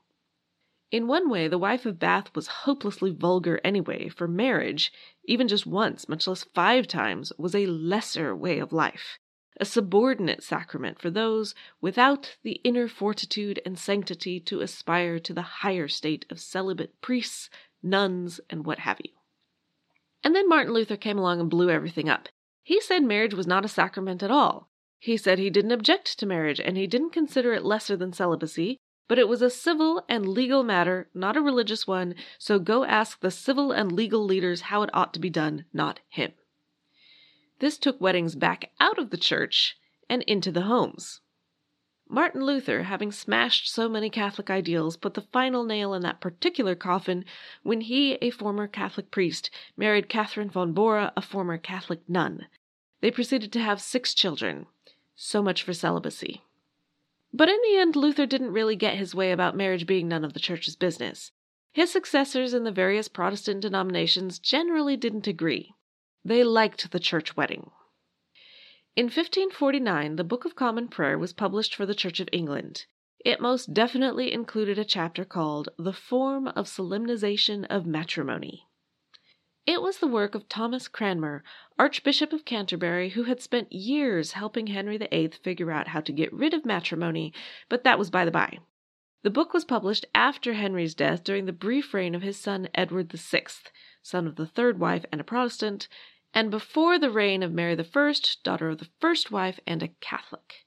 In 0.90 1.08
one 1.08 1.30
way, 1.30 1.50
the 1.50 1.58
wife 1.58 1.86
of 1.86 2.00
Bath 2.00 2.34
was 2.34 2.48
hopelessly 2.48 3.12
vulgar 3.12 3.60
anyway, 3.64 4.08
for 4.08 4.28
marriage, 4.28 4.94
even 5.26 5.50
just 5.50 5.66
once, 5.66 6.08
much 6.08 6.28
less 6.28 6.46
five 6.56 6.88
times, 6.88 7.34
was 7.38 7.54
a 7.54 7.66
lesser 7.66 8.34
way 8.34 8.60
of 8.60 8.72
life, 8.72 9.20
a 9.60 9.66
subordinate 9.66 10.44
sacrament 10.44 11.02
for 11.02 11.10
those 11.10 11.54
without 11.82 12.38
the 12.44 12.62
inner 12.64 12.88
fortitude 12.88 13.62
and 13.66 13.78
sanctity 13.78 14.40
to 14.40 14.62
aspire 14.62 15.20
to 15.20 15.34
the 15.34 15.42
higher 15.42 15.90
state 15.90 16.26
of 16.30 16.40
celibate 16.40 17.02
priests, 17.02 17.50
nuns, 17.84 18.40
and 18.50 18.66
what 18.66 18.80
have 18.80 19.02
you. 19.04 19.12
And 20.24 20.34
then 20.34 20.48
Martin 20.48 20.74
Luther 20.74 20.98
came 20.98 21.18
along 21.18 21.42
and 21.42 21.50
blew 21.50 21.70
everything 21.70 22.08
up. 22.08 22.30
He 22.64 22.80
said 22.80 23.04
marriage 23.04 23.34
was 23.34 23.48
not 23.48 23.66
a 23.66 23.70
sacrament 23.70 24.24
at 24.24 24.32
all. 24.32 24.70
He 25.00 25.18
said 25.18 25.38
he 25.38 25.50
didn't 25.50 25.74
object 25.74 26.18
to 26.20 26.26
marriage, 26.26 26.62
and 26.62 26.78
he 26.78 26.88
didn't 26.88 27.12
consider 27.12 27.54
it 27.54 27.66
lesser 27.66 27.98
than 27.98 28.14
celibacy, 28.14 28.78
but 29.08 29.20
it 29.20 29.28
was 29.28 29.42
a 29.42 29.50
civil 29.50 30.04
and 30.10 30.28
legal 30.28 30.64
matter, 30.64 31.10
not 31.14 31.38
a 31.38 31.42
religious 31.42 31.88
one, 31.88 32.16
so 32.38 32.60
go 32.60 32.84
ask 32.84 33.20
the 33.20 33.32
civil 33.32 33.72
and 33.72 33.92
legal 33.92 34.24
leaders 34.24 34.62
how 34.62 34.82
it 34.84 34.90
ought 34.94 35.14
to 35.14 35.20
be 35.20 35.30
done, 35.30 35.66
not 35.74 36.00
him. 36.10 36.32
This 37.60 37.78
took 37.78 38.00
weddings 38.00 38.36
back 38.36 38.72
out 38.80 39.00
of 39.00 39.10
the 39.10 39.18
church 39.18 39.78
and 40.10 40.22
into 40.24 40.52
the 40.52 40.64
homes. 40.64 41.22
Martin 42.10 42.46
Luther, 42.46 42.84
having 42.84 43.12
smashed 43.12 43.70
so 43.70 43.90
many 43.90 44.10
Catholic 44.10 44.50
ideals, 44.50 44.96
put 44.96 45.14
the 45.14 45.22
final 45.34 45.66
nail 45.66 45.94
in 45.94 46.02
that 46.04 46.22
particular 46.22 46.74
coffin 46.74 47.26
when 47.64 47.82
he, 47.82 48.14
a 48.22 48.30
former 48.30 48.68
Catholic 48.68 49.12
priest, 49.12 49.50
married 49.76 50.08
Catherine 50.08 50.50
von 50.50 50.72
Bora, 50.72 51.12
a 51.18 51.22
former 51.22 51.58
Catholic 51.58 52.00
nun. 52.08 52.48
They 53.02 53.12
proceeded 53.12 53.52
to 53.54 53.60
have 53.60 53.82
six 53.82 54.14
children. 54.14 54.68
So 55.16 55.42
much 55.42 55.64
for 55.64 55.74
celibacy. 55.74 56.44
But 57.38 57.50
in 57.50 57.60
the 57.62 57.78
end, 57.78 57.96
Luther 57.96 58.26
didn't 58.26 58.54
really 58.54 58.76
get 58.76 58.98
his 58.98 59.14
way 59.14 59.32
about 59.32 59.56
marriage 59.56 59.86
being 59.86 60.08
none 60.08 60.26
of 60.26 60.34
the 60.34 60.40
church's 60.40 60.76
business. 60.76 61.32
His 61.72 61.92
successors 61.92 62.56
in 62.56 62.64
the 62.64 62.72
various 62.72 63.08
Protestant 63.08 63.62
denominations 63.62 64.40
generally 64.40 64.98
didn't 64.98 65.28
agree. 65.28 65.76
They 66.26 66.44
liked 66.44 66.90
the 66.90 67.00
church 67.00 67.38
wedding. 67.38 67.70
In 68.96 69.06
1549, 69.06 70.16
the 70.16 70.24
Book 70.24 70.46
of 70.46 70.56
Common 70.56 70.88
Prayer 70.88 71.20
was 71.20 71.32
published 71.32 71.76
for 71.76 71.86
the 71.86 71.94
Church 71.94 72.20
of 72.20 72.28
England. 72.32 72.88
It 73.24 73.40
most 73.40 73.72
definitely 73.72 74.34
included 74.34 74.80
a 74.80 74.84
chapter 74.84 75.24
called 75.24 75.70
The 75.78 75.94
Form 75.94 76.48
of 76.48 76.68
Solemnization 76.68 77.66
of 77.66 77.86
Matrimony. 77.86 78.67
It 79.68 79.82
was 79.82 79.98
the 79.98 80.08
work 80.08 80.34
of 80.34 80.48
Thomas 80.48 80.88
Cranmer, 80.88 81.44
Archbishop 81.78 82.32
of 82.32 82.46
Canterbury, 82.46 83.10
who 83.10 83.24
had 83.24 83.42
spent 83.42 83.74
years 83.74 84.32
helping 84.32 84.68
Henry 84.68 84.98
VIII 84.98 85.32
figure 85.44 85.72
out 85.72 85.90
how 85.90 86.00
to 86.00 86.14
get 86.14 86.32
rid 86.32 86.54
of 86.54 86.66
matrimony, 86.66 87.34
but 87.68 87.84
that 87.84 88.00
was 88.00 88.10
by 88.10 88.24
the 88.24 88.32
by. 88.32 88.60
The 89.24 89.30
book 89.30 89.54
was 89.54 89.66
published 89.66 90.06
after 90.16 90.54
Henry's 90.54 90.96
death 90.96 91.22
during 91.22 91.48
the 91.48 91.52
brief 91.52 91.94
reign 91.94 92.16
of 92.16 92.22
his 92.22 92.40
son 92.40 92.70
Edward 92.74 93.12
VI, 93.12 93.48
son 94.02 94.26
of 94.26 94.38
the 94.38 94.48
third 94.48 94.80
wife 94.80 95.04
and 95.12 95.20
a 95.20 95.26
Protestant, 95.26 95.90
and 96.34 96.50
before 96.50 96.98
the 96.98 97.12
reign 97.12 97.44
of 97.44 97.52
Mary 97.52 97.78
I, 97.78 98.14
daughter 98.44 98.70
of 98.70 98.78
the 98.78 98.88
first 99.02 99.32
wife 99.32 99.60
and 99.68 99.84
a 99.84 99.90
Catholic. 100.00 100.66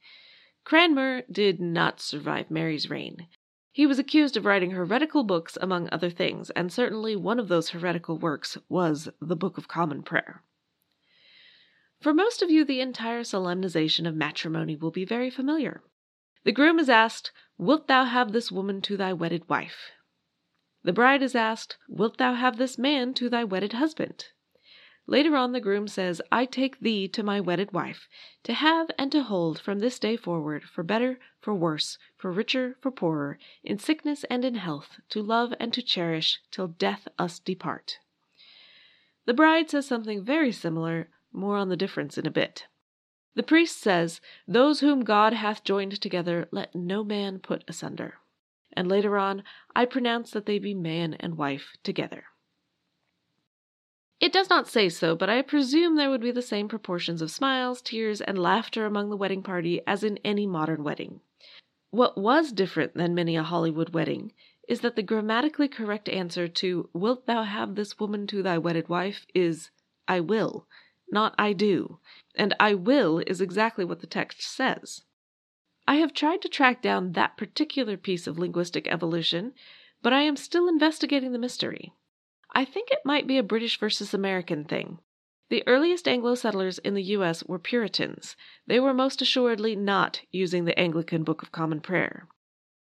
Cranmer 0.63 1.23
did 1.33 1.59
not 1.59 2.03
survive 2.03 2.51
Mary's 2.51 2.91
reign. 2.91 3.29
He 3.73 3.87
was 3.87 3.99
accused 3.99 4.37
of 4.37 4.45
writing 4.45 4.73
heretical 4.73 5.23
books, 5.23 5.57
among 5.61 5.89
other 5.91 6.11
things, 6.11 6.51
and 6.51 6.73
certainly 6.73 7.15
one 7.15 7.39
of 7.39 7.49
those 7.49 7.71
heretical 7.71 8.19
works 8.19 8.59
was 8.69 9.09
the 9.21 9.37
Book 9.37 9.59
of 9.59 9.69
Common 9.69 10.03
Prayer. 10.03 10.43
For 12.01 12.13
most 12.13 12.43
of 12.43 12.51
you, 12.51 12.65
the 12.65 12.81
entire 12.81 13.23
solemnization 13.23 14.07
of 14.07 14.17
matrimony 14.17 14.75
will 14.75 14.91
be 14.91 15.05
very 15.05 15.31
familiar. 15.31 15.83
The 16.45 16.53
groom 16.53 16.79
is 16.79 16.89
asked, 16.89 17.31
Wilt 17.59 17.87
thou 17.87 18.05
have 18.05 18.33
this 18.33 18.51
woman 18.51 18.81
to 18.83 18.97
thy 18.97 19.13
wedded 19.13 19.49
wife? 19.49 19.93
The 20.83 20.93
bride 20.93 21.23
is 21.23 21.35
asked, 21.35 21.77
Wilt 21.89 22.17
thou 22.17 22.35
have 22.35 22.57
this 22.57 22.79
man 22.79 23.15
to 23.15 23.29
thy 23.29 23.45
wedded 23.45 23.75
husband? 23.75 24.29
Later 25.07 25.37
on, 25.37 25.53
the 25.53 25.61
groom 25.61 25.89
says, 25.89 26.23
I 26.31 26.45
take 26.45 26.81
thee 26.81 27.09
to 27.09 27.23
my 27.23 27.41
wedded 27.41 27.73
wife, 27.73 28.09
to 28.45 28.53
have 28.53 28.91
and 28.99 29.11
to 29.13 29.23
hold 29.23 29.59
from 29.59 29.79
this 29.79 29.99
day 29.99 30.17
forward, 30.17 30.63
for 30.63 30.83
better, 30.83 31.19
for 31.41 31.55
worse, 31.55 31.99
for 32.17 32.31
richer, 32.31 32.77
for 32.81 32.91
poorer, 32.91 33.39
in 33.65 33.79
sickness 33.79 34.25
and 34.31 34.45
in 34.45 34.55
health, 34.55 35.01
to 35.09 35.23
love 35.23 35.53
and 35.59 35.73
to 35.75 35.83
cherish, 35.83 36.41
till 36.51 36.69
death 36.69 37.09
us 37.19 37.39
depart. 37.39 37.99
The 39.27 39.35
bride 39.35 39.71
says 39.71 39.87
something 39.87 40.25
very 40.25 40.53
similar, 40.53 41.09
more 41.33 41.57
on 41.57 41.69
the 41.69 41.77
difference 41.77 42.17
in 42.17 42.27
a 42.27 42.31
bit. 42.31 42.67
The 43.35 43.43
priest 43.43 43.79
says, 43.79 44.21
Those 44.47 44.81
whom 44.81 45.05
God 45.05 45.33
hath 45.33 45.65
joined 45.65 46.01
together, 46.01 46.49
let 46.51 46.75
no 46.75 47.05
man 47.05 47.39
put 47.39 47.65
asunder. 47.69 48.15
And 48.73 48.89
later 48.89 49.19
on, 49.19 49.45
I 49.75 49.85
pronounce 49.85 50.31
that 50.33 50.47
they 50.47 50.59
be 50.59 50.75
man 50.75 51.15
and 51.15 51.37
wife 51.37 51.73
together. 51.83 52.25
It 54.21 54.35
does 54.35 54.51
not 54.51 54.69
say 54.69 54.91
so, 54.91 55.17
but 55.17 55.31
I 55.31 55.41
presume 55.41 55.97
there 55.97 56.11
would 56.11 56.21
be 56.21 56.31
the 56.31 56.43
same 56.43 56.69
proportions 56.69 57.23
of 57.23 57.31
smiles, 57.31 57.81
tears, 57.81 58.21
and 58.21 58.39
laughter 58.39 58.85
among 58.85 59.09
the 59.09 59.17
wedding 59.17 59.43
party 59.43 59.81
as 59.87 60.05
in 60.05 60.19
any 60.19 60.47
modern 60.47 60.85
wedding. 60.85 61.21
What 61.91 62.19
was 62.19 62.53
different 62.53 62.95
than 62.95 63.15
many 63.15 63.35
a 63.37 63.43
Hollywood 63.43 63.95
wedding 63.95 64.33
is 64.69 64.83
that 64.83 64.95
the 64.95 65.03
grammatically 65.03 65.69
correct 65.69 66.07
answer 66.09 66.47
to 66.49 66.91
Wilt 66.93 67.27
thou 67.27 67.45
have 67.45 67.75
this 67.75 67.99
woman 67.99 68.27
to 68.27 68.43
thy 68.43 68.59
wedded 68.59 68.91
wife 68.91 69.25
is 69.35 69.71
I 70.07 70.21
will, 70.21 70.67
not 71.11 71.35
I 71.39 71.55
do, 71.55 71.99
and 72.35 72.55
I 72.61 72.75
will 72.75 73.21
is 73.27 73.41
exactly 73.41 73.87
what 73.87 74.01
the 74.01 74.07
text 74.07 74.43
says. 74.43 75.03
I 75.89 75.97
have 75.97 76.13
tried 76.13 76.43
to 76.43 76.49
track 76.49 76.83
down 76.83 77.13
that 77.13 77.39
particular 77.39 77.97
piece 77.97 78.27
of 78.27 78.39
linguistic 78.39 78.87
evolution, 78.87 79.55
but 80.03 80.13
I 80.13 80.21
am 80.23 80.37
still 80.37 80.69
investigating 80.69 81.33
the 81.33 81.39
mystery. 81.39 81.95
I 82.53 82.65
think 82.65 82.91
it 82.91 83.05
might 83.05 83.27
be 83.27 83.39
a 83.39 83.43
British 83.43 83.79
versus 83.79 84.13
American 84.13 84.65
thing. 84.65 84.99
The 85.51 85.67
earliest 85.67 86.07
Anglo 86.07 86.35
settlers 86.35 86.79
in 86.79 86.95
the 86.95 87.03
U.S. 87.03 87.45
were 87.45 87.59
Puritans. 87.59 88.37
They 88.67 88.79
were 88.79 88.95
most 88.95 89.21
assuredly 89.21 89.75
not 89.75 90.21
using 90.31 90.65
the 90.65 90.79
Anglican 90.79 91.25
Book 91.25 91.43
of 91.43 91.53
Common 91.53 91.81
Prayer. 91.81 92.29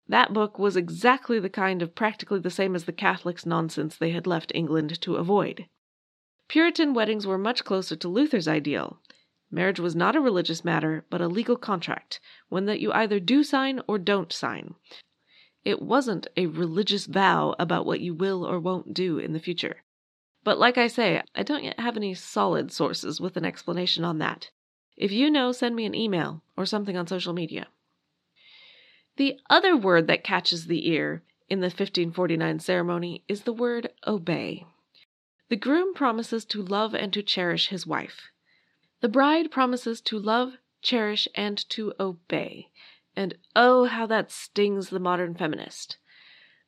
That 0.07 0.33
book 0.33 0.57
was 0.57 0.77
exactly 0.77 1.39
the 1.39 1.50
kind 1.50 1.81
of 1.81 1.95
practically 1.95 2.39
the 2.39 2.50
same 2.50 2.75
as 2.75 2.86
the 2.86 2.93
Catholics' 2.93 3.45
nonsense 3.45 3.95
they 3.97 4.12
had 4.12 4.27
left 4.27 4.51
England 4.55 5.00
to 5.01 5.15
avoid. 5.15 5.67
Puritan 6.47 6.93
weddings 6.93 7.27
were 7.27 7.38
much 7.38 7.65
closer 7.65 7.95
to 7.95 8.07
Luther's 8.07 8.47
ideal. 8.47 9.01
Marriage 9.51 9.79
was 9.79 9.95
not 9.95 10.15
a 10.15 10.21
religious 10.21 10.65
matter, 10.65 11.05
but 11.09 11.21
a 11.21 11.27
legal 11.27 11.57
contract, 11.57 12.19
one 12.50 12.65
that 12.65 12.79
you 12.79 12.91
either 12.93 13.19
do 13.19 13.43
sign 13.43 13.81
or 13.88 13.97
don't 13.97 14.31
sign. 14.31 14.75
It 15.67 15.81
wasn't 15.81 16.27
a 16.38 16.45
religious 16.45 17.07
vow 17.07 17.53
about 17.59 17.86
what 17.86 18.00
you 18.00 18.13
will 18.13 18.47
or 18.47 18.57
won't 18.57 18.93
do 18.93 19.19
in 19.19 19.33
the 19.33 19.39
future. 19.41 19.83
But 20.45 20.57
like 20.57 20.77
I 20.77 20.88
say, 20.88 21.21
I 21.36 21.43
don't 21.43 21.65
yet 21.65 21.77
have 21.77 21.97
any 21.97 22.13
solid 22.13 22.71
sources 22.71 23.19
with 23.19 23.36
an 23.36 23.43
explanation 23.43 24.05
on 24.05 24.17
that. 24.19 24.50
If 24.95 25.12
you 25.12 25.29
know, 25.29 25.51
send 25.51 25.75
me 25.75 25.86
an 25.86 25.93
email 25.93 26.41
or 26.55 26.65
something 26.65 26.95
on 26.95 27.06
social 27.06 27.34
media. 27.34 27.67
The 29.17 29.41
other 29.49 29.75
word 29.75 30.08
that 30.08 30.23
catches 30.23 30.67
the 30.67 30.88
ear 30.88 31.21
in 31.49 31.60
the 31.60 31.65
1549 31.65 32.60
ceremony 32.60 33.25
is 33.27 33.41
the 33.41 33.51
word 33.51 33.91
obey. 34.08 34.65
The 35.49 35.58
groom 35.58 35.93
promises 35.93 36.45
to 36.45 36.62
love 36.62 36.95
and 36.95 37.12
to 37.12 37.21
cherish 37.21 37.67
his 37.67 37.86
wife. 37.86 38.32
The 39.01 39.10
bride 39.10 39.51
promises 39.51 39.99
to 40.03 40.17
love, 40.17 40.60
cherish, 40.82 41.27
and 41.36 41.58
to 41.71 41.93
obey. 41.99 42.69
And 43.17 43.34
oh, 43.56 43.86
how 43.86 44.06
that 44.06 44.30
stings 44.30 44.89
the 44.89 44.99
modern 44.99 45.34
feminist. 45.34 45.97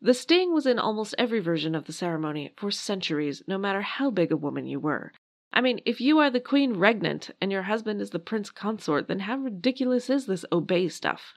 The 0.01 0.15
sting 0.15 0.51
was 0.51 0.65
in 0.65 0.79
almost 0.79 1.13
every 1.15 1.39
version 1.39 1.75
of 1.75 1.85
the 1.85 1.93
ceremony 1.93 2.55
for 2.57 2.71
centuries, 2.71 3.43
no 3.45 3.59
matter 3.59 3.83
how 3.83 4.09
big 4.09 4.31
a 4.31 4.35
woman 4.35 4.65
you 4.65 4.79
were. 4.79 5.12
I 5.53 5.62
mean, 5.62 5.79
if 5.85 6.01
you 6.01 6.17
are 6.17 6.31
the 6.31 6.39
queen 6.39 6.77
regnant 6.77 7.29
and 7.39 7.51
your 7.51 7.62
husband 7.62 8.01
is 8.01 8.09
the 8.09 8.17
prince 8.17 8.49
consort, 8.49 9.07
then 9.07 9.19
how 9.19 9.38
ridiculous 9.38 10.09
is 10.09 10.25
this 10.25 10.43
obey 10.51 10.88
stuff? 10.88 11.35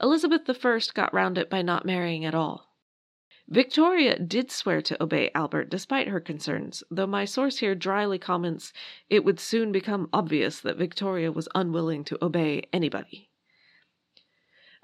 Elizabeth 0.00 0.48
I 0.48 0.80
got 0.94 1.12
round 1.12 1.36
it 1.36 1.50
by 1.50 1.60
not 1.60 1.84
marrying 1.84 2.24
at 2.24 2.34
all. 2.34 2.72
Victoria 3.46 4.18
did 4.18 4.50
swear 4.50 4.80
to 4.80 5.02
obey 5.02 5.30
Albert 5.34 5.68
despite 5.68 6.08
her 6.08 6.20
concerns, 6.20 6.82
though 6.90 7.06
my 7.06 7.26
source 7.26 7.58
here 7.58 7.74
dryly 7.74 8.18
comments 8.18 8.72
it 9.10 9.22
would 9.22 9.38
soon 9.38 9.70
become 9.70 10.08
obvious 10.14 10.60
that 10.60 10.78
Victoria 10.78 11.30
was 11.30 11.46
unwilling 11.54 12.04
to 12.04 12.24
obey 12.24 12.62
anybody. 12.72 13.27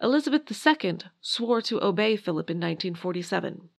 Elizabeth 0.03 0.67
II 0.67 0.99
swore 1.21 1.63
to 1.63 1.83
obey 1.83 2.17
Philip 2.17 2.51
in 2.51 2.59
1947. 2.59 3.71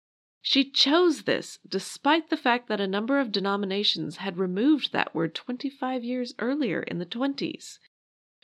She 0.41 0.69
chose 0.69 1.23
this 1.23 1.59
despite 1.67 2.29
the 2.29 2.37
fact 2.37 2.67
that 2.67 2.79
a 2.79 2.87
number 2.87 3.19
of 3.19 3.31
denominations 3.31 4.17
had 4.17 4.37
removed 4.37 4.91
that 4.91 5.13
word 5.15 5.33
25 5.33 6.03
years 6.03 6.35
earlier 6.39 6.81
in 6.83 6.99
the 6.99 7.05
20s. 7.05 7.79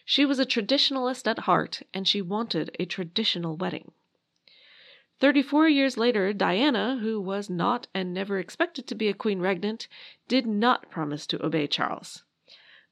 She 0.04 0.26
was 0.26 0.40
a 0.40 0.46
traditionalist 0.46 1.28
at 1.28 1.40
heart 1.40 1.84
and 1.94 2.08
she 2.08 2.22
wanted 2.22 2.76
a 2.80 2.86
traditional 2.86 3.56
wedding. 3.56 3.92
Thirty 5.20 5.44
four 5.44 5.70
years 5.70 5.98
later, 5.98 6.34
Diana, 6.34 6.98
who 6.98 7.22
was 7.22 7.48
not 7.48 7.88
and 7.94 8.12
never 8.12 8.40
expected 8.40 8.88
to 8.88 8.96
be 8.96 9.08
a 9.08 9.14
queen 9.14 9.40
regnant, 9.40 9.88
did 10.28 10.48
not 10.48 10.90
promise 10.90 11.28
to 11.28 11.46
obey 11.46 11.68
Charles. 11.68 12.24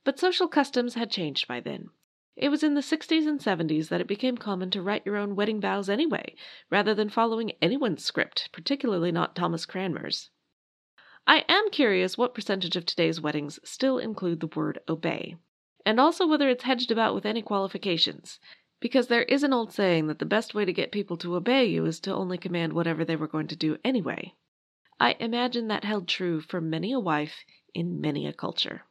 But 0.03 0.19
social 0.19 0.47
customs 0.47 0.93
had 0.93 1.09
changed 1.09 1.47
by 1.47 1.59
then. 1.59 1.89
It 2.39 2.49
was 2.49 2.63
in 2.63 2.73
the 2.73 2.81
60s 2.81 3.27
and 3.27 3.39
70s 3.39 3.89
that 3.89 3.99
it 3.99 4.07
became 4.07 4.37
common 4.37 4.71
to 4.71 4.81
write 4.81 5.05
your 5.05 5.17
own 5.17 5.35
wedding 5.35 5.59
vows 5.59 5.89
anyway, 5.89 6.35
rather 6.69 6.95
than 6.95 7.09
following 7.09 7.51
anyone's 7.61 8.03
script, 8.03 8.49
particularly 8.53 9.11
not 9.11 9.35
Thomas 9.35 9.65
Cranmer's. 9.65 10.29
I 11.27 11.43
am 11.49 11.69
curious 11.69 12.17
what 12.17 12.33
percentage 12.33 12.77
of 12.77 12.85
today's 12.85 13.19
weddings 13.19 13.59
still 13.63 13.99
include 13.99 14.39
the 14.39 14.47
word 14.47 14.79
obey, 14.87 15.35
and 15.85 15.99
also 15.99 16.25
whether 16.25 16.49
it's 16.49 16.63
hedged 16.63 16.91
about 16.91 17.13
with 17.13 17.25
any 17.25 17.41
qualifications 17.41 18.39
because 18.79 19.07
there 19.07 19.23
is 19.23 19.43
an 19.43 19.51
old 19.51 19.73
saying 19.73 20.07
that 20.07 20.19
the 20.19 20.25
best 20.25 20.53
way 20.53 20.63
to 20.63 20.71
get 20.71 20.91
people 20.91 21.17
to 21.17 21.35
obey 21.35 21.65
you 21.65 21.85
is 21.85 21.99
to 21.99 22.13
only 22.13 22.37
command 22.37 22.71
whatever 22.71 23.03
they 23.03 23.15
were 23.17 23.27
going 23.27 23.47
to 23.47 23.55
do 23.55 23.77
anyway. 23.83 24.33
I 24.99 25.17
imagine 25.19 25.67
that 25.67 25.83
held 25.83 26.07
true 26.07 26.39
for 26.39 26.61
many 26.61 26.93
a 26.93 26.99
wife 26.99 27.43
in 27.73 27.99
many 27.99 28.25
a 28.25 28.33
culture. 28.33 28.83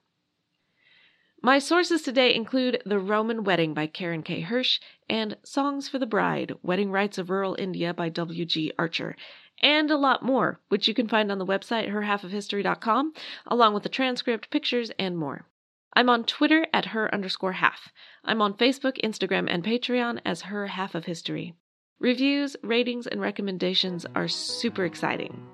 My 1.41 1.61
sources 1.61 2.03
today 2.03 2.35
include 2.35 2.83
The 2.85 2.99
Roman 2.99 3.45
Wedding 3.45 3.73
by 3.73 3.87
Karen 3.87 4.25
K. 4.25 4.43
Hersch 4.43 4.81
and 5.09 5.37
Songs 5.45 5.89
for 5.89 6.01
the 6.01 6.07
Bride 6.07 6.53
Wedding 6.63 6.91
Rites 6.91 7.17
of 7.17 7.31
Rural 7.31 7.55
India 7.57 7.95
by 7.95 8.09
W.G. 8.09 8.73
Archer, 8.77 9.15
and 9.63 9.89
a 9.89 9.97
lot 9.97 10.25
more, 10.25 10.59
which 10.69 10.89
you 10.89 10.95
can 10.95 11.07
find 11.07 11.31
on 11.31 11.39
the 11.39 11.47
website 11.47 11.89
herhalfofhistory.com, 11.89 13.13
along 13.47 13.73
with 13.73 13.85
the 13.85 13.89
transcript, 13.89 14.51
pictures, 14.51 14.91
and 14.99 15.17
more. 15.17 15.47
I'm 15.95 16.09
on 16.09 16.25
Twitter 16.25 16.67
at 16.73 16.87
her 16.87 17.13
underscore 17.15 17.53
half. 17.53 17.93
I'm 18.25 18.43
on 18.43 18.55
Facebook, 18.55 19.01
Instagram, 19.05 19.47
and 19.49 19.63
Patreon 19.63 20.21
as 20.25 20.43
her 20.43 20.67
half 20.67 20.97
of 20.97 21.05
history. 21.05 21.55
Reviews, 22.01 22.57
ratings, 22.65 23.07
and 23.07 23.21
recommendations 23.21 24.05
are 24.17 24.29
super 24.29 24.85
exciting. 24.85 25.47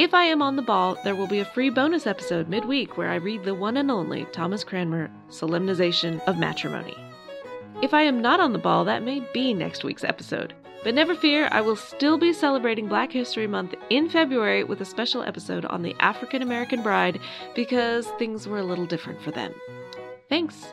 If 0.00 0.14
I 0.14 0.24
am 0.24 0.40
on 0.40 0.56
the 0.56 0.62
ball, 0.62 0.96
there 1.04 1.14
will 1.14 1.26
be 1.26 1.40
a 1.40 1.44
free 1.44 1.68
bonus 1.68 2.06
episode 2.06 2.48
midweek 2.48 2.96
where 2.96 3.10
I 3.10 3.16
read 3.16 3.44
the 3.44 3.54
one 3.54 3.76
and 3.76 3.90
only 3.90 4.24
Thomas 4.32 4.64
Cranmer 4.64 5.10
Solemnization 5.28 6.20
of 6.20 6.38
Matrimony. 6.38 6.96
If 7.82 7.92
I 7.92 8.00
am 8.04 8.22
not 8.22 8.40
on 8.40 8.54
the 8.54 8.58
ball, 8.58 8.86
that 8.86 9.02
may 9.02 9.20
be 9.34 9.52
next 9.52 9.84
week's 9.84 10.02
episode. 10.02 10.54
But 10.82 10.94
never 10.94 11.14
fear, 11.14 11.50
I 11.52 11.60
will 11.60 11.76
still 11.76 12.16
be 12.16 12.32
celebrating 12.32 12.88
Black 12.88 13.12
History 13.12 13.46
Month 13.46 13.74
in 13.90 14.08
February 14.08 14.64
with 14.64 14.80
a 14.80 14.86
special 14.86 15.22
episode 15.22 15.66
on 15.66 15.82
the 15.82 15.94
African 16.00 16.40
American 16.40 16.82
bride 16.82 17.20
because 17.54 18.06
things 18.18 18.48
were 18.48 18.60
a 18.60 18.64
little 18.64 18.86
different 18.86 19.20
for 19.20 19.32
them. 19.32 19.52
Thanks. 20.30 20.72